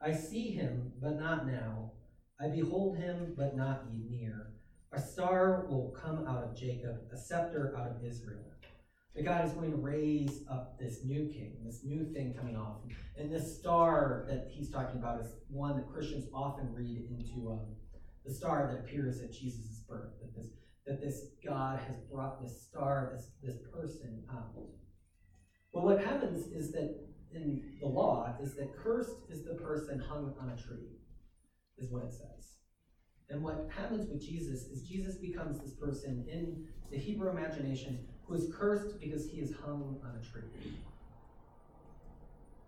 I 0.01 0.13
see 0.13 0.51
him, 0.51 0.93
but 1.01 1.19
not 1.19 1.45
now. 1.45 1.91
I 2.39 2.47
behold 2.47 2.97
him, 2.97 3.33
but 3.37 3.57
not 3.57 3.93
near. 3.93 4.53
A 4.93 4.99
star 4.99 5.65
will 5.69 5.93
come 6.01 6.25
out 6.25 6.43
of 6.43 6.57
Jacob, 6.57 7.01
a 7.13 7.17
scepter 7.17 7.75
out 7.77 7.91
of 7.91 8.03
Israel. 8.03 8.39
That 9.13 9.25
God 9.25 9.45
is 9.45 9.51
going 9.51 9.71
to 9.71 9.77
raise 9.77 10.45
up 10.49 10.79
this 10.79 11.03
new 11.03 11.27
king, 11.27 11.57
this 11.65 11.81
new 11.83 12.05
thing 12.13 12.33
coming 12.33 12.55
off. 12.55 12.77
And 13.17 13.29
this 13.31 13.59
star 13.59 14.25
that 14.29 14.47
he's 14.49 14.71
talking 14.71 14.99
about 14.99 15.19
is 15.19 15.33
one 15.49 15.75
that 15.75 15.91
Christians 15.91 16.27
often 16.33 16.73
read 16.73 17.07
into 17.09 17.51
um, 17.51 17.75
the 18.25 18.33
star 18.33 18.71
that 18.71 18.79
appears 18.79 19.19
at 19.19 19.33
Jesus' 19.33 19.83
birth. 19.87 20.13
That 20.21 20.33
this, 20.35 20.47
that 20.87 21.01
this 21.01 21.25
God 21.45 21.79
has 21.85 21.97
brought 22.09 22.41
this 22.41 22.61
star, 22.61 23.11
this, 23.13 23.31
this 23.43 23.57
person 23.73 24.23
out. 24.31 24.55
But 25.73 25.83
what 25.83 26.03
happens 26.03 26.47
is 26.47 26.71
that 26.71 27.08
in 27.33 27.63
the 27.79 27.87
law 27.87 28.35
is 28.41 28.55
that 28.55 28.75
cursed 28.75 29.17
is 29.29 29.43
the 29.43 29.55
person 29.55 29.99
hung 29.99 30.33
on 30.39 30.49
a 30.49 30.57
tree, 30.57 30.97
is 31.77 31.89
what 31.89 32.03
it 32.03 32.11
says. 32.11 32.57
And 33.29 33.43
what 33.43 33.69
happens 33.75 34.09
with 34.09 34.21
Jesus 34.21 34.63
is 34.67 34.81
Jesus 34.81 35.15
becomes 35.15 35.59
this 35.59 35.73
person 35.73 36.25
in 36.27 36.65
the 36.91 36.97
Hebrew 36.97 37.29
imagination 37.29 37.99
who 38.25 38.33
is 38.33 38.51
cursed 38.53 38.99
because 38.99 39.29
he 39.29 39.37
is 39.39 39.53
hung 39.63 39.99
on 40.03 40.19
a 40.19 40.23
tree. 40.25 40.73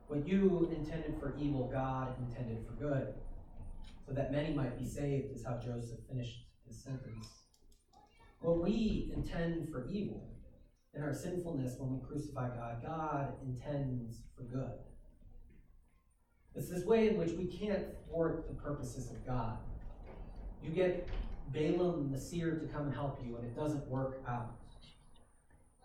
What 0.07 0.27
you 0.27 0.69
intended 0.75 1.15
for 1.19 1.35
evil, 1.39 1.69
God 1.71 2.15
intended 2.19 2.65
for 2.67 2.73
good, 2.73 3.13
so 4.05 4.13
that 4.13 4.31
many 4.31 4.53
might 4.53 4.77
be 4.77 4.85
saved, 4.85 5.33
is 5.33 5.45
how 5.45 5.57
Joseph 5.57 5.99
finished 6.09 6.47
his 6.67 6.83
sentence. 6.83 7.27
What 8.41 8.61
we 8.61 9.11
intend 9.15 9.69
for 9.71 9.87
evil, 9.89 10.30
in 10.93 11.03
our 11.03 11.13
sinfulness 11.13 11.75
when 11.77 11.91
we 11.93 12.05
crucify 12.05 12.49
God, 12.49 12.83
God 12.83 13.33
intends 13.45 14.21
for 14.35 14.43
good. 14.43 14.71
It's 16.53 16.69
this 16.69 16.83
way 16.83 17.09
in 17.09 17.17
which 17.17 17.31
we 17.31 17.45
can't 17.45 17.85
thwart 18.07 18.45
the 18.47 18.53
purposes 18.55 19.09
of 19.09 19.25
God. 19.25 19.57
You 20.61 20.71
get 20.71 21.07
Balaam 21.53 22.11
the 22.11 22.19
seer 22.19 22.55
to 22.55 22.67
come 22.67 22.87
and 22.87 22.93
help 22.93 23.19
you, 23.25 23.37
and 23.37 23.45
it 23.45 23.55
doesn't 23.55 23.87
work 23.87 24.21
out. 24.27 24.55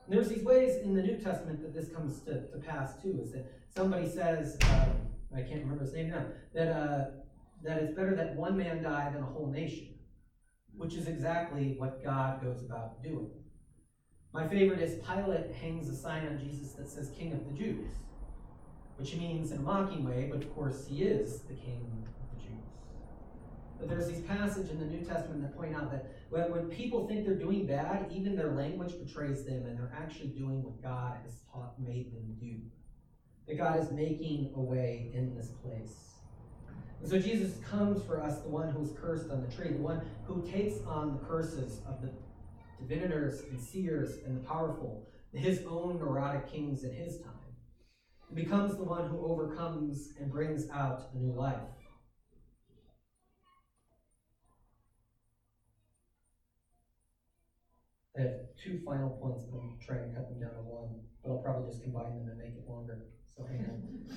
And 0.04 0.14
there's 0.14 0.28
these 0.28 0.44
ways 0.44 0.82
in 0.82 0.94
the 0.94 1.02
New 1.02 1.18
Testament 1.18 1.62
that 1.62 1.72
this 1.72 1.88
comes 1.94 2.20
to, 2.22 2.46
to 2.48 2.58
pass 2.58 3.00
too, 3.00 3.20
is 3.22 3.32
that 3.32 3.52
somebody 3.76 4.08
says, 4.08 4.56
um, 4.70 4.90
I 5.34 5.42
can't 5.42 5.62
remember 5.62 5.84
his 5.84 5.92
name 5.92 6.10
now, 6.10 6.24
that, 6.54 6.68
uh, 6.68 7.04
that 7.62 7.82
it's 7.82 7.94
better 7.94 8.14
that 8.16 8.34
one 8.36 8.56
man 8.56 8.82
die 8.82 9.10
than 9.12 9.22
a 9.22 9.26
whole 9.26 9.50
nation, 9.50 9.94
which 10.76 10.94
is 10.94 11.06
exactly 11.06 11.74
what 11.78 12.04
God 12.04 12.42
goes 12.42 12.62
about 12.62 13.02
doing. 13.02 13.30
My 14.36 14.46
favorite 14.46 14.80
is 14.80 14.96
Pilate 14.96 15.50
hangs 15.54 15.88
a 15.88 15.96
sign 15.96 16.26
on 16.26 16.38
Jesus 16.38 16.72
that 16.72 16.90
says 16.90 17.10
King 17.18 17.32
of 17.32 17.46
the 17.46 17.54
Jews, 17.54 17.88
which 18.98 19.12
he 19.12 19.18
means 19.18 19.50
in 19.50 19.56
a 19.56 19.62
mocking 19.62 20.04
way, 20.04 20.28
but 20.30 20.42
of 20.42 20.54
course 20.54 20.86
he 20.86 21.04
is 21.04 21.40
the 21.48 21.54
King 21.54 22.04
of 22.20 22.38
the 22.38 22.44
Jews. 22.44 22.66
But 23.80 23.88
there's 23.88 24.08
these 24.08 24.20
passages 24.20 24.68
in 24.68 24.78
the 24.78 24.84
New 24.84 25.06
Testament 25.06 25.40
that 25.40 25.56
point 25.56 25.74
out 25.74 25.90
that 25.90 26.12
when, 26.28 26.50
when 26.50 26.68
people 26.68 27.08
think 27.08 27.24
they're 27.24 27.34
doing 27.34 27.66
bad, 27.66 28.12
even 28.14 28.36
their 28.36 28.52
language 28.52 28.92
betrays 29.02 29.46
them, 29.46 29.64
and 29.64 29.78
they're 29.78 29.94
actually 29.98 30.28
doing 30.28 30.62
what 30.62 30.82
God 30.82 31.16
has 31.24 31.36
taught, 31.50 31.72
made 31.80 32.12
them 32.14 32.36
do. 32.38 32.56
That 33.48 33.56
God 33.56 33.82
is 33.82 33.90
making 33.90 34.52
a 34.54 34.60
way 34.60 35.12
in 35.14 35.34
this 35.34 35.52
place. 35.64 36.10
And 37.00 37.08
so 37.08 37.18
Jesus 37.18 37.54
comes 37.70 38.04
for 38.04 38.22
us, 38.22 38.42
the 38.42 38.50
one 38.50 38.70
who's 38.70 38.90
cursed 39.00 39.30
on 39.30 39.40
the 39.40 39.56
tree, 39.56 39.72
the 39.72 39.82
one 39.82 40.02
who 40.26 40.46
takes 40.46 40.84
on 40.86 41.14
the 41.14 41.24
curses 41.26 41.80
of 41.88 42.02
the 42.02 42.10
divinators 42.82 43.48
and 43.50 43.60
seers 43.60 44.18
and 44.24 44.36
the 44.36 44.48
powerful, 44.48 45.08
his 45.32 45.62
own 45.68 45.98
neurotic 45.98 46.50
kings 46.50 46.84
in 46.84 46.92
his 46.92 47.20
time, 47.20 47.32
and 48.28 48.36
becomes 48.36 48.76
the 48.76 48.84
one 48.84 49.08
who 49.08 49.26
overcomes 49.26 50.14
and 50.18 50.32
brings 50.32 50.68
out 50.70 51.10
a 51.14 51.18
new 51.18 51.32
life. 51.32 51.60
I 58.16 58.22
have 58.22 58.32
two 58.62 58.80
final 58.84 59.10
points, 59.10 59.44
but 59.44 59.58
I'm 59.58 59.76
trying 59.84 60.08
to 60.08 60.16
cut 60.16 60.30
them 60.30 60.40
down 60.40 60.54
to 60.54 60.62
one, 60.62 61.00
but 61.22 61.32
I'll 61.32 61.42
probably 61.42 61.70
just 61.70 61.82
combine 61.82 62.16
them 62.16 62.28
and 62.30 62.38
make 62.38 62.56
it 62.56 62.66
longer. 62.66 63.04
So 63.36 63.44
hang 63.44 63.66
on. 63.68 64.16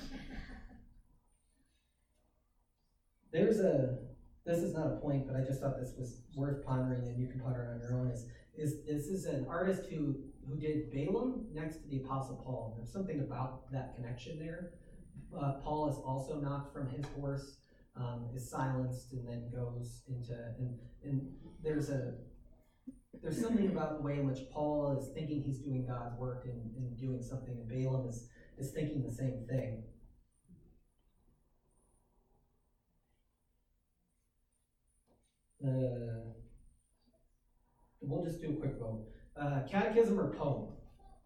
There's 3.32 3.60
a, 3.60 3.98
this 4.46 4.58
is 4.58 4.74
not 4.74 4.86
a 4.86 4.96
point, 4.96 5.26
but 5.26 5.36
I 5.36 5.44
just 5.44 5.60
thought 5.60 5.78
this 5.78 5.92
was 5.98 6.22
worth 6.34 6.64
pondering, 6.64 7.06
and 7.06 7.20
you 7.20 7.28
can 7.28 7.40
ponder 7.40 7.62
it 7.62 7.74
on 7.74 7.80
your 7.80 8.00
own. 8.00 8.10
Is 8.10 8.24
is 8.60 8.84
this 8.86 9.06
is 9.06 9.24
an 9.24 9.46
artist 9.48 9.86
who 9.90 10.16
who 10.46 10.56
did 10.56 10.90
Balaam 10.92 11.46
next 11.52 11.76
to 11.82 11.88
the 11.88 12.02
Apostle 12.04 12.36
Paul. 12.44 12.74
There's 12.76 12.92
something 12.92 13.20
about 13.20 13.70
that 13.72 13.94
connection 13.94 14.38
there. 14.38 14.72
Uh, 15.36 15.52
Paul 15.64 15.88
is 15.88 15.96
also 15.96 16.40
knocked 16.40 16.72
from 16.72 16.88
his 16.90 17.04
horse, 17.16 17.58
um, 17.96 18.26
is 18.34 18.50
silenced, 18.50 19.12
and 19.12 19.26
then 19.26 19.50
goes 19.54 20.02
into 20.08 20.34
and 20.58 20.78
and 21.04 21.32
there's 21.62 21.88
a 21.88 22.14
there's 23.22 23.40
something 23.40 23.66
about 23.66 23.98
the 23.98 24.02
way 24.02 24.14
in 24.14 24.26
which 24.26 24.50
Paul 24.52 24.96
is 24.98 25.08
thinking 25.14 25.42
he's 25.42 25.60
doing 25.60 25.86
God's 25.86 26.18
work 26.18 26.44
and, 26.46 26.74
and 26.76 26.98
doing 26.98 27.22
something, 27.22 27.54
and 27.54 27.68
Balaam 27.68 28.08
is 28.08 28.28
is 28.58 28.72
thinking 28.72 29.02
the 29.02 29.12
same 29.12 29.46
thing. 29.48 29.84
Uh, 35.62 36.39
We'll 38.10 38.24
just 38.24 38.40
do 38.40 38.50
a 38.50 38.54
quick 38.54 38.76
vote. 38.78 39.06
Uh, 39.40 39.60
catechism 39.70 40.18
or 40.18 40.30
poem? 40.30 40.68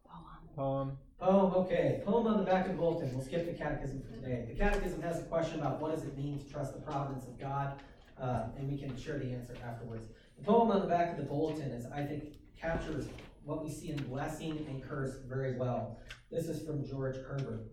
Poem. 0.06 0.26
Poem, 0.54 0.96
Poem, 1.18 1.54
okay. 1.54 2.02
Poem 2.04 2.26
on 2.26 2.36
the 2.36 2.44
back 2.44 2.66
of 2.66 2.72
the 2.72 2.78
bulletin. 2.78 3.14
We'll 3.14 3.24
skip 3.24 3.46
the 3.46 3.56
catechism 3.56 4.02
for 4.02 4.14
today. 4.14 4.44
The 4.46 4.54
catechism 4.54 5.00
has 5.00 5.20
a 5.20 5.22
question 5.22 5.60
about 5.60 5.80
what 5.80 5.94
does 5.94 6.04
it 6.04 6.16
mean 6.16 6.38
to 6.38 6.44
trust 6.52 6.74
the 6.74 6.80
providence 6.80 7.24
of 7.24 7.40
God, 7.40 7.80
uh, 8.20 8.48
and 8.58 8.70
we 8.70 8.76
can 8.76 8.94
share 8.96 9.18
the 9.18 9.30
answer 9.30 9.54
afterwards. 9.66 10.08
The 10.36 10.44
poem 10.44 10.70
on 10.70 10.82
the 10.82 10.86
back 10.86 11.12
of 11.12 11.16
the 11.16 11.22
bulletin 11.22 11.70
is, 11.70 11.86
I 11.86 12.04
think, 12.04 12.34
captures 12.60 13.06
what 13.44 13.64
we 13.64 13.70
see 13.70 13.90
in 13.90 13.96
blessing 13.96 14.66
and 14.68 14.82
curse 14.82 15.16
very 15.26 15.56
well. 15.56 16.00
This 16.30 16.48
is 16.48 16.66
from 16.66 16.86
George 16.86 17.16
Herbert. 17.16 17.66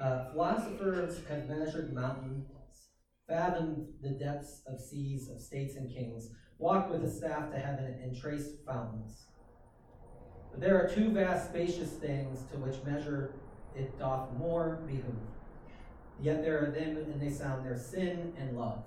Uh, 0.00 0.30
philosophers 0.32 1.20
have 1.28 1.48
measured 1.48 1.92
mountains, 1.94 2.46
fathomed 3.28 3.86
the 4.02 4.10
depths 4.10 4.62
of 4.66 4.80
seas 4.80 5.28
of 5.28 5.40
states 5.40 5.76
and 5.76 5.88
kings, 5.92 6.30
walked 6.58 6.90
with 6.90 7.04
a 7.04 7.10
staff 7.10 7.50
to 7.50 7.58
heaven 7.58 7.94
and 8.02 8.20
traced 8.20 8.64
fountains. 8.66 9.26
But 10.50 10.60
there 10.60 10.76
are 10.76 10.88
two 10.88 11.10
vast 11.10 11.50
spacious 11.50 11.90
things 11.90 12.42
to 12.50 12.58
which 12.58 12.84
measure 12.84 13.34
it 13.76 13.96
doth 13.98 14.32
more 14.36 14.80
behoove. 14.86 15.04
Yet 16.20 16.42
there 16.42 16.64
are 16.64 16.70
them 16.70 16.96
and 16.96 17.20
they 17.20 17.30
sound 17.30 17.64
their 17.64 17.76
sin 17.76 18.32
and 18.36 18.58
love. 18.58 18.82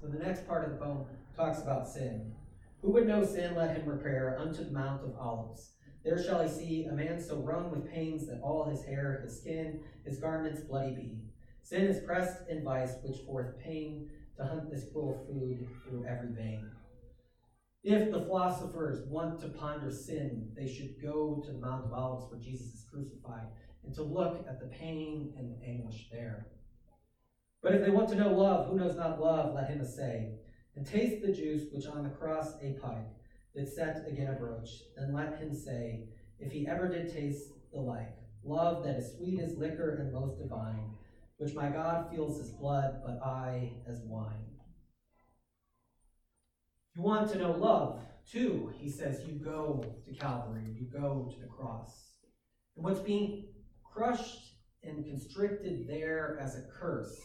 So 0.00 0.06
the 0.06 0.22
next 0.22 0.46
part 0.46 0.64
of 0.64 0.72
the 0.72 0.84
poem 0.84 1.06
talks 1.34 1.62
about 1.62 1.88
sin. 1.88 2.34
Who 2.82 2.92
would 2.92 3.08
know 3.08 3.24
sin, 3.24 3.56
let 3.56 3.76
him 3.76 3.88
repair 3.88 4.38
unto 4.38 4.64
the 4.64 4.70
Mount 4.70 5.02
of 5.02 5.16
Olives. 5.18 5.70
There 6.04 6.22
shall 6.22 6.42
he 6.42 6.48
see 6.48 6.84
a 6.84 6.92
man 6.92 7.20
so 7.20 7.36
wrung 7.36 7.70
with 7.70 7.90
pains 7.90 8.26
that 8.26 8.40
all 8.42 8.64
his 8.64 8.84
hair, 8.84 9.20
his 9.24 9.40
skin, 9.40 9.80
his 10.04 10.18
garments 10.18 10.60
bloody 10.60 10.92
be. 10.92 11.18
Sin 11.62 11.84
is 11.84 12.04
pressed 12.04 12.48
in 12.48 12.62
vice, 12.62 12.94
which 13.02 13.20
forth 13.26 13.58
pain 13.58 14.08
to 14.36 14.44
hunt 14.44 14.70
this 14.70 14.84
cruel 14.92 15.26
food 15.26 15.66
through 15.84 16.06
every 16.06 16.32
vein. 16.32 16.70
If 17.84 18.10
the 18.10 18.20
philosophers 18.22 19.06
want 19.08 19.40
to 19.40 19.48
ponder 19.48 19.90
sin, 19.90 20.50
they 20.56 20.66
should 20.66 21.00
go 21.00 21.42
to 21.46 21.52
the 21.52 21.58
Mount 21.58 21.84
of 21.84 21.92
Olives 21.92 22.30
where 22.30 22.40
Jesus 22.40 22.74
is 22.74 22.86
crucified 22.90 23.46
and 23.84 23.94
to 23.94 24.02
look 24.02 24.44
at 24.48 24.58
the 24.60 24.66
pain 24.66 25.32
and 25.38 25.50
the 25.50 25.64
anguish 25.64 26.08
there. 26.10 26.48
But 27.62 27.74
if 27.74 27.82
they 27.82 27.90
want 27.90 28.08
to 28.10 28.16
know 28.16 28.32
love, 28.32 28.68
who 28.68 28.76
knows 28.76 28.96
not 28.96 29.20
love, 29.20 29.54
let 29.54 29.68
him 29.68 29.80
essay, 29.80 30.32
and 30.74 30.86
taste 30.86 31.22
the 31.22 31.32
juice 31.32 31.64
which 31.72 31.86
on 31.86 32.02
the 32.02 32.10
cross 32.10 32.54
a 32.62 32.72
pike 32.82 33.08
did 33.54 33.72
set 33.72 34.04
again 34.08 34.28
a 34.28 34.32
broach, 34.32 34.70
then 34.96 35.14
let 35.14 35.38
him 35.38 35.54
say, 35.54 36.04
if 36.38 36.52
he 36.52 36.66
ever 36.68 36.88
did 36.88 37.12
taste 37.12 37.50
the 37.72 37.80
like, 37.80 38.14
love 38.44 38.84
that 38.84 38.96
is 38.96 39.14
sweet 39.16 39.40
as 39.40 39.56
liquor 39.56 39.96
and 39.96 40.12
most 40.12 40.38
divine, 40.38 40.90
which 41.38 41.54
my 41.54 41.68
God 41.68 42.10
feels 42.10 42.40
as 42.40 42.50
blood, 42.50 43.00
but 43.04 43.20
I 43.24 43.72
as 43.88 44.00
wine. 44.04 44.47
You 46.98 47.04
want 47.04 47.30
to 47.30 47.38
know 47.38 47.52
love, 47.52 48.00
too, 48.28 48.72
he 48.76 48.90
says, 48.90 49.22
you 49.24 49.34
go 49.34 49.84
to 50.04 50.12
Calvary, 50.14 50.64
you 50.74 50.84
go 50.92 51.32
to 51.32 51.40
the 51.40 51.46
cross. 51.46 51.92
And 52.74 52.84
what's 52.84 52.98
being 52.98 53.44
crushed 53.84 54.56
and 54.82 55.04
constricted 55.04 55.86
there 55.88 56.36
as 56.42 56.56
a 56.56 56.62
curse 56.62 57.20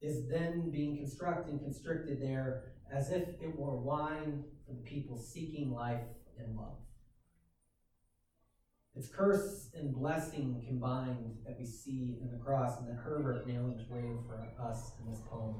is 0.00 0.28
then 0.28 0.70
being 0.70 0.96
constructed 0.96 1.50
and 1.50 1.60
constricted 1.60 2.22
there 2.22 2.74
as 2.94 3.10
if 3.10 3.30
it 3.42 3.58
were 3.58 3.74
wine 3.74 4.44
for 4.64 4.74
the 4.74 4.82
people 4.88 5.18
seeking 5.18 5.72
life 5.72 6.06
and 6.38 6.56
love. 6.56 6.78
It's 8.94 9.08
curse 9.08 9.70
and 9.74 9.92
blessing 9.92 10.62
combined 10.68 11.36
that 11.44 11.58
we 11.58 11.66
see 11.66 12.20
in 12.22 12.30
the 12.30 12.38
cross 12.38 12.78
and 12.78 12.88
that 12.88 13.02
Herbert 13.02 13.48
nails 13.48 13.80
way 13.90 14.04
for 14.28 14.48
us 14.62 14.92
in 15.00 15.10
this 15.10 15.20
poem. 15.28 15.56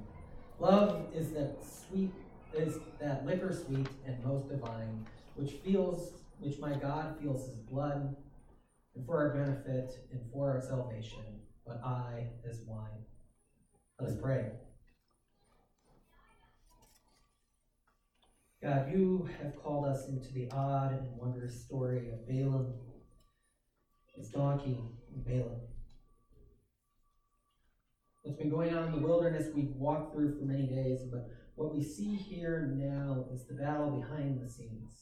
Love 0.60 1.06
is 1.12 1.32
that 1.32 1.56
sweet 1.64 2.12
is 2.54 2.78
that 3.00 3.26
liquor 3.26 3.52
sweet 3.52 3.88
and 4.06 4.24
most 4.24 4.48
divine, 4.48 5.06
which 5.36 5.52
feels, 5.64 6.12
which 6.38 6.58
my 6.58 6.74
God 6.74 7.16
feels 7.20 7.48
his 7.48 7.58
blood, 7.58 8.16
and 8.94 9.06
for 9.06 9.18
our 9.18 9.34
benefit 9.34 10.06
and 10.10 10.20
for 10.32 10.50
our 10.50 10.60
salvation, 10.60 11.40
but 11.66 11.80
I 11.84 12.28
as 12.48 12.60
wine. 12.66 13.04
Let 14.00 14.10
us 14.10 14.16
pray. 14.20 14.50
God, 18.62 18.90
you 18.90 19.28
have 19.40 19.54
called 19.62 19.86
us 19.86 20.08
into 20.08 20.32
the 20.32 20.50
odd 20.50 20.92
and 20.92 21.16
wondrous 21.16 21.60
story 21.60 22.08
of 22.08 22.26
Balaam, 22.26 22.74
his 24.14 24.30
donkey, 24.30 24.80
and 25.12 25.24
Balak. 25.24 25.62
What's 28.22 28.36
been 28.36 28.50
going 28.50 28.76
on 28.76 28.88
in 28.88 28.92
the 28.92 29.06
wilderness, 29.06 29.46
we've 29.54 29.76
walked 29.76 30.12
through 30.12 30.36
for 30.36 30.44
many 30.44 30.66
days, 30.66 31.02
but 31.10 31.30
what 31.58 31.74
we 31.74 31.82
see 31.82 32.14
here 32.14 32.72
now 32.78 33.26
is 33.34 33.44
the 33.44 33.54
battle 33.54 33.90
behind 33.90 34.40
the 34.40 34.48
scenes. 34.48 34.94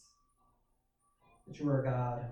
That 1.46 1.58
you 1.58 1.68
are 1.68 1.82
God 1.82 2.24